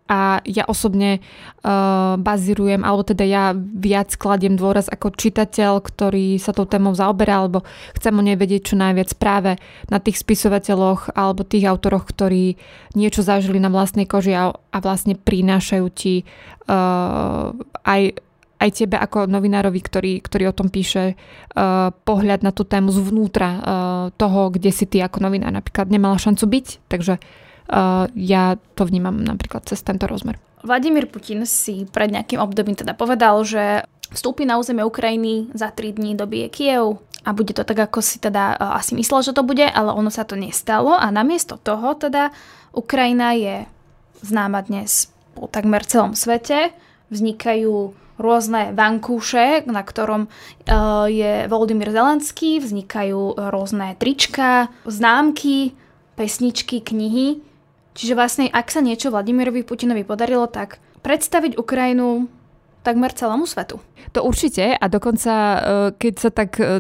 a 0.07 0.39
ja 0.47 0.63
osobne 0.71 1.19
uh, 1.19 2.15
bazírujem, 2.15 2.87
alebo 2.87 3.03
teda 3.03 3.27
ja 3.27 3.45
viac 3.55 4.15
kladiem 4.15 4.55
dôraz 4.55 4.87
ako 4.87 5.11
čitateľ, 5.15 5.83
ktorý 5.83 6.39
sa 6.39 6.55
tou 6.55 6.65
témou 6.67 6.95
zaoberá, 6.95 7.43
alebo 7.43 7.67
chcem 7.99 8.15
o 8.15 8.23
nej 8.23 8.39
vedieť 8.39 8.73
čo 8.73 8.77
najviac 8.79 9.19
práve 9.19 9.59
na 9.91 9.99
tých 9.99 10.23
spisovateľoch 10.23 11.15
alebo 11.19 11.43
tých 11.43 11.67
autoroch, 11.67 12.07
ktorí 12.07 12.55
niečo 12.95 13.27
zažili 13.27 13.59
na 13.59 13.69
vlastnej 13.69 14.07
koži 14.07 14.39
a, 14.39 14.55
a 14.55 14.79
vlastne 14.79 15.19
prinášajú 15.19 15.87
ti 15.91 16.23
uh, 16.71 17.51
aj 17.83 18.23
aj 18.57 18.73
tebe 18.73 18.97
ako 18.97 19.29
novinárovi, 19.29 19.81
ktorý, 19.85 20.13
ktorý 20.25 20.49
o 20.49 20.57
tom 20.57 20.73
píše, 20.73 21.13
uh, 21.13 21.93
pohľad 21.93 22.41
na 22.41 22.57
tú 22.57 22.65
tému 22.65 22.89
zvnútra 22.89 23.49
uh, 23.53 23.61
toho, 24.17 24.49
kde 24.49 24.73
si 24.73 24.89
ty 24.89 25.05
ako 25.05 25.21
novinár 25.21 25.53
napríklad 25.53 25.93
nemala 25.93 26.17
šancu 26.17 26.49
byť. 26.49 26.67
Takže 26.89 27.21
ja 28.15 28.45
to 28.79 28.83
vnímam 28.87 29.27
napríklad 29.27 29.67
cez 29.67 29.83
tento 29.83 30.07
rozmer. 30.07 30.39
Vladimír 30.67 31.07
Putin 31.07 31.47
si 31.47 31.87
pred 31.87 32.11
nejakým 32.11 32.43
obdobím 32.43 32.75
teda 32.75 32.95
povedal, 32.95 33.43
že 33.47 33.87
vstúpi 34.11 34.47
na 34.47 34.59
územie 34.59 34.87
Ukrajiny, 34.87 35.51
za 35.55 35.71
3 35.71 35.99
dní 35.99 36.15
dobije 36.15 36.47
Kiev 36.51 37.03
a 37.27 37.35
bude 37.35 37.51
to 37.55 37.67
tak, 37.67 37.91
ako 37.91 37.99
si 38.03 38.23
teda 38.23 38.55
uh, 38.55 38.79
asi 38.79 38.95
myslel, 38.95 39.23
že 39.27 39.35
to 39.35 39.43
bude, 39.43 39.67
ale 39.67 39.91
ono 39.91 40.11
sa 40.15 40.23
to 40.23 40.39
nestalo 40.39 40.95
a 40.95 41.11
namiesto 41.11 41.59
toho 41.59 41.99
teda 41.99 42.31
Ukrajina 42.71 43.35
je 43.35 43.67
známa 44.23 44.63
dnes 44.63 45.11
po 45.35 45.51
takmer 45.51 45.83
celom 45.83 46.15
svete. 46.15 46.71
Vznikajú 47.11 47.95
rôzne 48.17 48.73
vankúše, 48.73 49.65
na 49.69 49.85
ktorom 49.85 50.27
e, 50.27 50.29
je 51.13 51.33
Volodymyr 51.53 51.93
Zelenský, 51.93 52.59
vznikajú 52.61 53.37
rôzne 53.53 53.95
trička, 54.01 54.73
známky, 54.89 55.77
pesničky, 56.17 56.81
knihy. 56.81 57.45
Čiže 57.97 58.13
vlastne, 58.13 58.45
ak 58.53 58.69
sa 58.69 58.85
niečo 58.85 59.09
Vladimirovi 59.09 59.65
Putinovi 59.65 60.05
podarilo, 60.05 60.45
tak 60.47 60.77
predstaviť 61.01 61.57
Ukrajinu 61.57 62.29
takmer 62.85 63.11
celému 63.11 63.51
svetu. 63.51 63.83
To 64.15 64.23
určite 64.23 64.79
a 64.79 64.85
dokonca, 64.87 65.33
e, 65.33 65.59
keď 65.99 66.15
sa 66.15 66.31
tak, 66.31 66.55
e, 66.63 66.79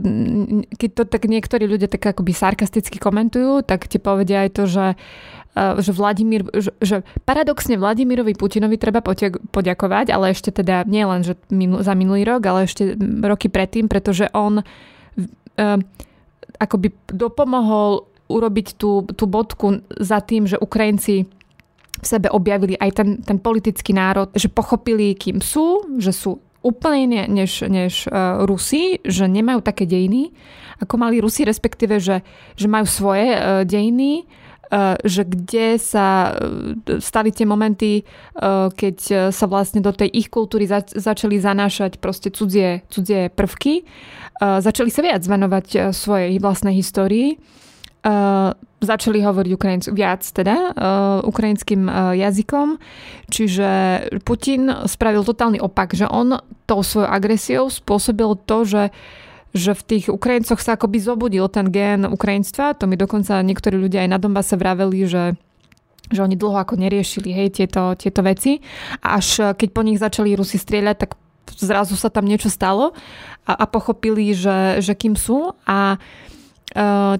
keď 0.78 0.90
to 0.92 1.02
tak 1.10 1.26
niektorí 1.26 1.66
ľudia 1.66 1.90
tak 1.90 2.14
akoby 2.14 2.30
sarkasticky 2.30 3.02
komentujú, 3.02 3.66
tak 3.66 3.90
ti 3.90 3.98
povedia 3.98 4.46
aj 4.46 4.50
to, 4.54 4.64
že 4.70 4.86
že 5.56 5.88
Vladimír, 5.96 6.44
že, 6.52 6.76
že 6.84 7.00
paradoxne 7.24 7.80
Vladimirovi 7.80 8.36
Putinovi 8.36 8.76
treba 8.76 9.00
poďakovať, 9.00 10.12
ale 10.12 10.36
ešte 10.36 10.52
teda 10.52 10.84
nie 10.84 11.00
len 11.00 11.24
že 11.24 11.32
minul, 11.48 11.80
za 11.80 11.96
minulý 11.96 12.28
rok, 12.28 12.44
ale 12.44 12.68
ešte 12.68 12.92
roky 13.24 13.48
predtým, 13.48 13.88
pretože 13.88 14.28
on 14.36 14.60
uh, 14.60 15.80
akoby 16.60 16.92
dopomohol 17.08 18.04
urobiť 18.26 18.78
tú, 18.78 19.06
tú 19.14 19.24
bodku 19.26 19.82
za 19.96 20.22
tým, 20.22 20.46
že 20.46 20.58
Ukrajinci 20.58 21.26
v 21.96 22.06
sebe 22.06 22.28
objavili 22.28 22.76
aj 22.76 22.90
ten, 22.92 23.08
ten 23.24 23.38
politický 23.40 23.96
národ, 23.96 24.28
že 24.36 24.52
pochopili, 24.52 25.16
kým 25.16 25.40
sú, 25.40 25.96
že 25.96 26.12
sú 26.12 26.44
úplne 26.60 26.98
iné 27.08 27.22
než, 27.30 27.64
než 27.64 28.10
uh, 28.10 28.42
Rusi, 28.44 29.00
že 29.06 29.30
nemajú 29.30 29.64
také 29.64 29.88
dejiny, 29.88 30.34
ako 30.82 30.94
mali 31.00 31.22
Rusi, 31.22 31.46
respektíve, 31.46 31.96
že, 32.02 32.20
že 32.58 32.66
majú 32.68 32.84
svoje 32.84 33.32
uh, 33.32 33.64
dejiny 33.64 34.28
Eh, 34.66 34.98
že 35.06 35.22
kde 35.22 35.78
sa 35.78 36.34
eh, 36.34 36.98
stali 36.98 37.30
tie 37.30 37.46
momenty, 37.46 38.02
eh, 38.02 38.66
keď 38.74 39.30
sa 39.30 39.46
vlastne 39.46 39.78
do 39.78 39.94
tej 39.94 40.10
ich 40.10 40.26
kultúry 40.26 40.66
začali 40.90 41.38
zanášať 41.38 42.02
proste 42.02 42.34
cudzie, 42.34 42.82
cudzie 42.90 43.30
prvky, 43.30 43.86
začali 44.36 44.90
sa 44.92 45.00
viac 45.00 45.22
venovať 45.24 45.96
svojej 45.96 46.36
vlastnej 46.42 46.76
histórii, 46.76 47.40
začali 48.76 49.18
hovoriť 49.18 49.50
Ukrajinc, 49.50 49.84
viac 49.90 50.22
teda 50.22 50.54
ukrajinským 51.26 51.90
jazykom, 52.14 52.78
čiže 53.26 53.68
Putin 54.22 54.70
spravil 54.86 55.26
totálny 55.26 55.58
opak, 55.58 55.98
že 55.98 56.06
on 56.06 56.38
tou 56.70 56.86
svojou 56.86 57.10
agresiou 57.10 57.66
spôsobil 57.66 58.38
to, 58.46 58.58
že 58.62 58.82
že 59.56 59.72
v 59.72 59.82
tých 59.88 60.12
Ukrajincoch 60.12 60.60
sa 60.60 60.76
akoby 60.76 61.00
zobudil 61.00 61.48
ten 61.48 61.72
gén 61.72 62.04
Ukrajinstva. 62.04 62.76
To 62.76 62.84
mi 62.84 63.00
dokonca 63.00 63.40
niektorí 63.40 63.80
ľudia 63.80 64.04
aj 64.04 64.10
na 64.12 64.18
Donbase 64.20 64.52
vraveli, 64.52 65.08
že 65.08 65.32
že 66.12 66.22
oni 66.22 66.38
dlho 66.38 66.60
ako 66.60 66.78
neriešili 66.78 67.34
hej, 67.34 67.48
tieto, 67.56 67.96
tieto 67.98 68.22
veci. 68.22 68.62
A 69.02 69.18
až 69.18 69.56
keď 69.58 69.68
po 69.74 69.82
nich 69.82 69.98
začali 69.98 70.38
Rusi 70.38 70.54
strieľať, 70.54 70.96
tak 71.02 71.10
zrazu 71.56 71.98
sa 71.98 72.14
tam 72.14 72.30
niečo 72.30 72.46
stalo 72.46 72.94
a, 73.42 73.52
a 73.58 73.64
pochopili, 73.66 74.30
že, 74.30 74.84
že 74.84 74.94
kým 74.94 75.16
sú. 75.16 75.56
A 75.66 75.96
Uh, 75.96 76.35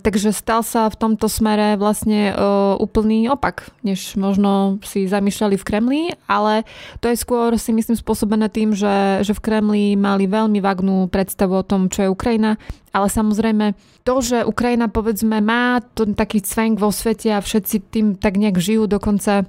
takže 0.03 0.35
stal 0.35 0.61
sa 0.67 0.91
v 0.91 0.99
tomto 0.99 1.31
smere 1.31 1.79
vlastne 1.79 2.35
uh, 2.35 2.75
úplný 2.77 3.31
opak, 3.31 3.71
než 3.87 4.19
možno 4.19 4.83
si 4.85 5.09
zamýšľali 5.09 5.57
v 5.57 5.67
Kremli, 5.67 6.03
ale 6.29 6.67
to 7.01 7.09
je 7.09 7.17
skôr 7.17 7.55
si 7.57 7.73
myslím 7.73 7.97
spôsobené 7.97 8.51
tým, 8.53 8.77
že, 8.77 9.25
že 9.25 9.33
v 9.33 9.45
Kremli 9.45 9.85
mali 9.97 10.29
veľmi 10.29 10.61
vagnú 10.61 11.09
predstavu 11.09 11.63
o 11.63 11.67
tom, 11.67 11.89
čo 11.89 12.05
je 12.05 12.13
Ukrajina, 12.13 12.61
ale 12.93 13.09
samozrejme 13.09 13.73
to, 14.05 14.15
že 14.21 14.39
Ukrajina 14.45 14.93
povedzme 14.93 15.41
má 15.41 15.81
to, 15.95 16.05
taký 16.11 16.45
cvenk 16.45 16.77
vo 16.77 16.93
svete 16.93 17.33
a 17.33 17.41
všetci 17.41 17.77
tým 17.89 18.07
tak 18.19 18.37
nejak 18.37 18.61
žijú, 18.61 18.91
dokonca 18.91 19.49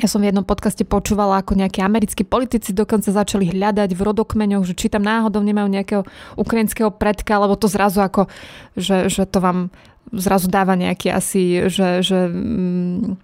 ja 0.00 0.08
som 0.08 0.24
v 0.24 0.32
jednom 0.32 0.48
podcaste 0.48 0.80
počúvala, 0.88 1.44
ako 1.44 1.60
nejakí 1.60 1.84
americkí 1.84 2.24
politici 2.24 2.72
dokonca 2.72 3.12
začali 3.12 3.52
hľadať 3.52 3.92
v 3.92 4.00
rodokmeňoch, 4.00 4.64
že 4.64 4.72
či 4.72 4.88
tam 4.88 5.04
náhodou 5.04 5.44
nemajú 5.44 5.68
nejakého 5.68 6.02
ukrajinského 6.40 6.88
predka, 6.88 7.36
alebo 7.36 7.60
to 7.60 7.68
zrazu 7.68 8.00
ako, 8.00 8.32
že, 8.80 9.12
že 9.12 9.28
to 9.28 9.44
vám 9.44 9.68
zrazu 10.16 10.48
dáva 10.48 10.74
nejaký 10.74 11.12
asi, 11.12 11.68
že, 11.68 12.00
že 12.00 12.32
mm, 12.32 13.20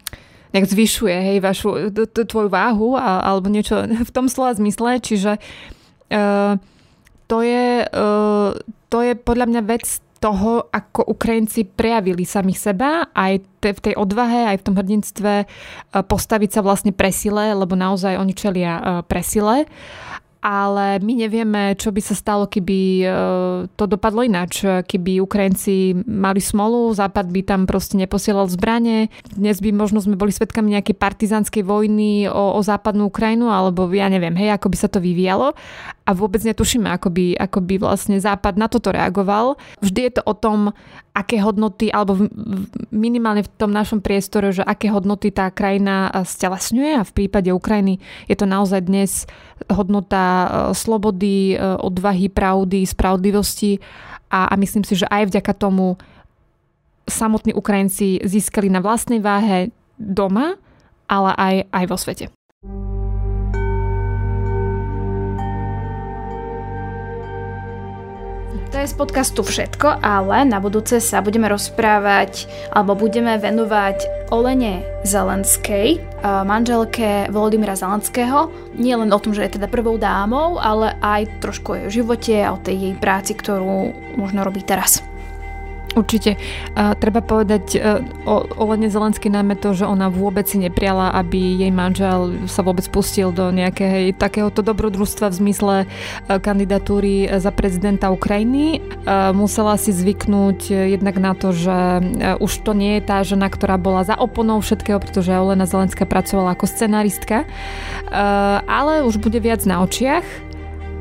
nejak 0.52 0.66
zvyšuje 0.68 1.16
hej, 1.16 1.38
vašu, 1.40 1.90
tvoju 2.12 2.48
váhu 2.52 2.94
a, 2.94 3.24
alebo 3.24 3.48
niečo 3.48 3.80
v 3.84 4.10
tom 4.12 4.28
slova 4.28 4.52
zmysle, 4.54 5.00
čiže 5.00 5.40
uh, 6.12 6.60
to 7.26 7.38
je, 7.42 7.88
uh, 7.88 8.52
to 8.92 8.98
je 9.02 9.12
podľa 9.18 9.46
mňa 9.50 9.62
vec 9.66 9.84
toho, 10.16 10.66
ako 10.72 11.12
Ukrajinci 11.12 11.68
prejavili 11.68 12.24
samých 12.24 12.58
seba, 12.72 13.08
aj 13.12 13.44
v 13.60 13.80
tej 13.82 13.94
odvahe, 13.98 14.54
aj 14.54 14.62
v 14.62 14.64
tom 14.64 14.74
hrdinstve 14.78 15.32
e, 15.42 15.46
postaviť 15.92 16.50
sa 16.50 16.60
vlastne 16.62 16.94
presile, 16.94 17.52
lebo 17.52 17.74
naozaj 17.74 18.16
oni 18.16 18.32
čelia 18.32 18.74
e, 18.78 18.82
presile 19.04 19.68
ale 20.46 21.02
my 21.02 21.26
nevieme, 21.26 21.74
čo 21.74 21.90
by 21.90 21.98
sa 21.98 22.14
stalo, 22.14 22.46
keby 22.46 22.78
e, 23.02 23.06
to 23.74 23.84
dopadlo 23.90 24.22
ináč. 24.22 24.62
Keby 24.62 25.18
Ukrajinci 25.18 26.06
mali 26.06 26.38
smolu, 26.38 26.94
Západ 26.94 27.34
by 27.34 27.42
tam 27.42 27.66
proste 27.66 27.98
neposielal 27.98 28.46
zbranie. 28.46 29.10
Dnes 29.34 29.58
by 29.58 29.74
možno 29.74 29.98
sme 29.98 30.14
boli 30.14 30.30
svetkami 30.30 30.78
nejakej 30.78 30.94
partizanskej 31.02 31.66
vojny 31.66 32.30
o, 32.30 32.54
o 32.54 32.60
západnú 32.62 33.10
Ukrajinu, 33.10 33.50
alebo 33.50 33.90
ja 33.90 34.06
neviem, 34.06 34.38
hej, 34.38 34.54
ako 34.54 34.70
by 34.70 34.76
sa 34.78 34.86
to 34.86 35.02
vyvíjalo. 35.02 35.50
A 36.06 36.14
vôbec 36.14 36.38
netušíme, 36.46 36.86
ako 36.94 37.10
by, 37.10 37.34
ako 37.42 37.58
by 37.66 37.74
vlastne 37.82 38.14
Západ 38.22 38.54
na 38.54 38.70
toto 38.70 38.94
reagoval. 38.94 39.58
Vždy 39.82 40.00
je 40.06 40.12
to 40.14 40.22
o 40.30 40.34
tom, 40.38 40.70
aké 41.16 41.40
hodnoty, 41.40 41.88
alebo 41.88 42.28
minimálne 42.92 43.40
v 43.40 43.50
tom 43.56 43.72
našom 43.72 44.04
priestore, 44.04 44.52
že 44.52 44.60
aké 44.60 44.92
hodnoty 44.92 45.32
tá 45.32 45.48
krajina 45.48 46.12
stelesňuje 46.12 47.00
a 47.00 47.08
v 47.08 47.14
prípade 47.16 47.48
Ukrajiny 47.48 47.98
je 48.28 48.36
to 48.36 48.44
naozaj 48.44 48.84
dnes 48.84 49.24
hodnota 49.72 50.22
e, 50.22 50.35
slobody, 50.76 51.54
e, 51.54 51.56
odvahy, 51.80 52.28
pravdy, 52.28 52.84
spravodlivosti 52.84 53.80
a, 54.28 54.50
a 54.50 54.54
myslím 54.58 54.84
si, 54.84 54.98
že 54.98 55.06
aj 55.08 55.32
vďaka 55.32 55.52
tomu 55.56 55.96
samotní 57.06 57.54
Ukrajinci 57.54 58.20
získali 58.26 58.66
na 58.66 58.82
vlastnej 58.82 59.22
váhe 59.22 59.70
doma, 59.96 60.58
ale 61.06 61.30
aj, 61.38 61.54
aj 61.70 61.84
vo 61.86 61.96
svete. 61.96 62.35
To 68.66 68.82
je 68.82 68.92
z 68.92 68.98
podcastu 68.98 69.40
všetko, 69.46 70.02
ale 70.02 70.44
na 70.44 70.58
budúce 70.60 70.98
sa 70.98 71.22
budeme 71.22 71.48
rozprávať 71.48 72.50
alebo 72.74 72.98
budeme 72.98 73.38
venovať 73.38 74.28
Olene 74.34 74.82
Zelenskej, 75.06 76.02
manželke 76.22 77.30
Volodymyra 77.30 77.78
Zelenského. 77.78 78.50
Nie 78.74 78.98
len 78.98 79.14
o 79.14 79.22
tom, 79.22 79.32
že 79.32 79.46
je 79.46 79.56
teda 79.56 79.70
prvou 79.70 79.96
dámou, 79.96 80.58
ale 80.58 80.98
aj 80.98 81.40
trošku 81.40 81.72
o 81.72 81.78
jej 81.78 82.02
živote 82.02 82.34
a 82.42 82.52
o 82.52 82.60
tej 82.60 82.90
jej 82.90 82.94
práci, 82.98 83.38
ktorú 83.38 83.94
možno 84.18 84.42
robí 84.42 84.60
teraz. 84.60 85.00
Určite. 85.96 86.36
Uh, 86.76 86.92
treba 87.00 87.24
povedať 87.24 87.80
uh, 87.80 88.04
o 88.28 88.44
Olene 88.60 88.92
Zelenskej 88.92 89.32
najmä 89.32 89.56
to, 89.56 89.72
že 89.72 89.88
ona 89.88 90.12
vôbec 90.12 90.44
si 90.44 90.60
nepriala, 90.60 91.08
aby 91.16 91.56
jej 91.56 91.72
manžel 91.72 92.44
sa 92.44 92.60
vôbec 92.60 92.84
pustil 92.92 93.32
do 93.32 93.48
nejakého 93.48 94.12
takéhoto 94.12 94.60
dobrodružstva 94.60 95.32
v 95.32 95.38
zmysle 95.40 95.74
uh, 95.84 96.36
kandidatúry 96.36 97.32
za 97.40 97.48
prezidenta 97.48 98.12
Ukrajiny. 98.12 98.84
Uh, 99.08 99.32
musela 99.32 99.80
si 99.80 99.88
zvyknúť 99.88 100.68
jednak 100.68 101.16
na 101.16 101.32
to, 101.32 101.56
že 101.56 101.78
už 102.44 102.52
to 102.60 102.76
nie 102.76 103.00
je 103.00 103.02
tá 103.08 103.24
žena, 103.24 103.48
ktorá 103.48 103.80
bola 103.80 104.04
za 104.04 104.20
oponou 104.20 104.60
všetkého, 104.60 105.00
pretože 105.00 105.32
Olena 105.32 105.64
Zelenská 105.64 106.04
pracovala 106.04 106.52
ako 106.52 106.68
scenaristka, 106.68 107.48
uh, 107.48 108.60
ale 108.68 109.00
už 109.00 109.16
bude 109.16 109.40
viac 109.40 109.64
na 109.64 109.80
očiach 109.80 110.28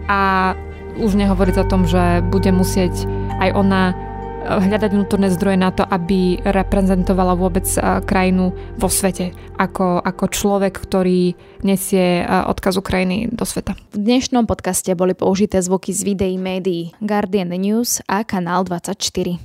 a 0.07 0.55
už 0.95 1.19
nehovoriť 1.19 1.55
o 1.59 1.65
tom, 1.67 1.83
že 1.83 2.23
bude 2.31 2.47
musieť 2.55 3.03
aj 3.43 3.49
ona 3.51 4.04
hľadať 4.45 4.89
vnútorné 4.93 5.33
zdroje 5.33 5.57
na 5.57 5.73
to, 5.73 5.81
aby 5.81 6.37
reprezentovala 6.45 7.33
vôbec 7.33 7.65
krajinu 8.05 8.53
vo 8.77 8.87
svete, 8.87 9.33
ako, 9.57 9.99
ako 10.05 10.25
človek, 10.29 10.77
ktorý 10.77 11.33
nesie 11.65 12.23
odkaz 12.29 12.77
Ukrajiny 12.77 13.33
do 13.33 13.43
sveta. 13.43 13.73
V 13.91 13.97
dnešnom 13.99 14.45
podcaste 14.45 14.93
boli 14.93 15.17
použité 15.17 15.59
zvuky 15.59 15.91
z 15.91 16.01
videí 16.05 16.35
médií 16.37 16.93
Guardian 17.01 17.51
News 17.51 18.05
a 18.05 18.21
Kanál 18.21 18.63
24. 18.63 19.41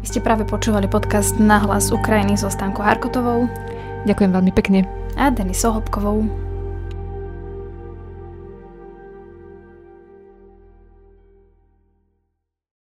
Vy 0.00 0.06
ste 0.08 0.20
práve 0.24 0.48
počúvali 0.48 0.88
podcast 0.88 1.36
Nahlas 1.36 1.92
Ukrajiny 1.92 2.36
so 2.36 2.48
Stankou 2.48 2.80
Harkotovou. 2.80 3.44
Ďakujem 4.08 4.32
veľmi 4.32 4.52
pekne. 4.56 4.88
A 5.20 5.28
Denisou 5.28 5.76
Hopkovou. 5.76 6.49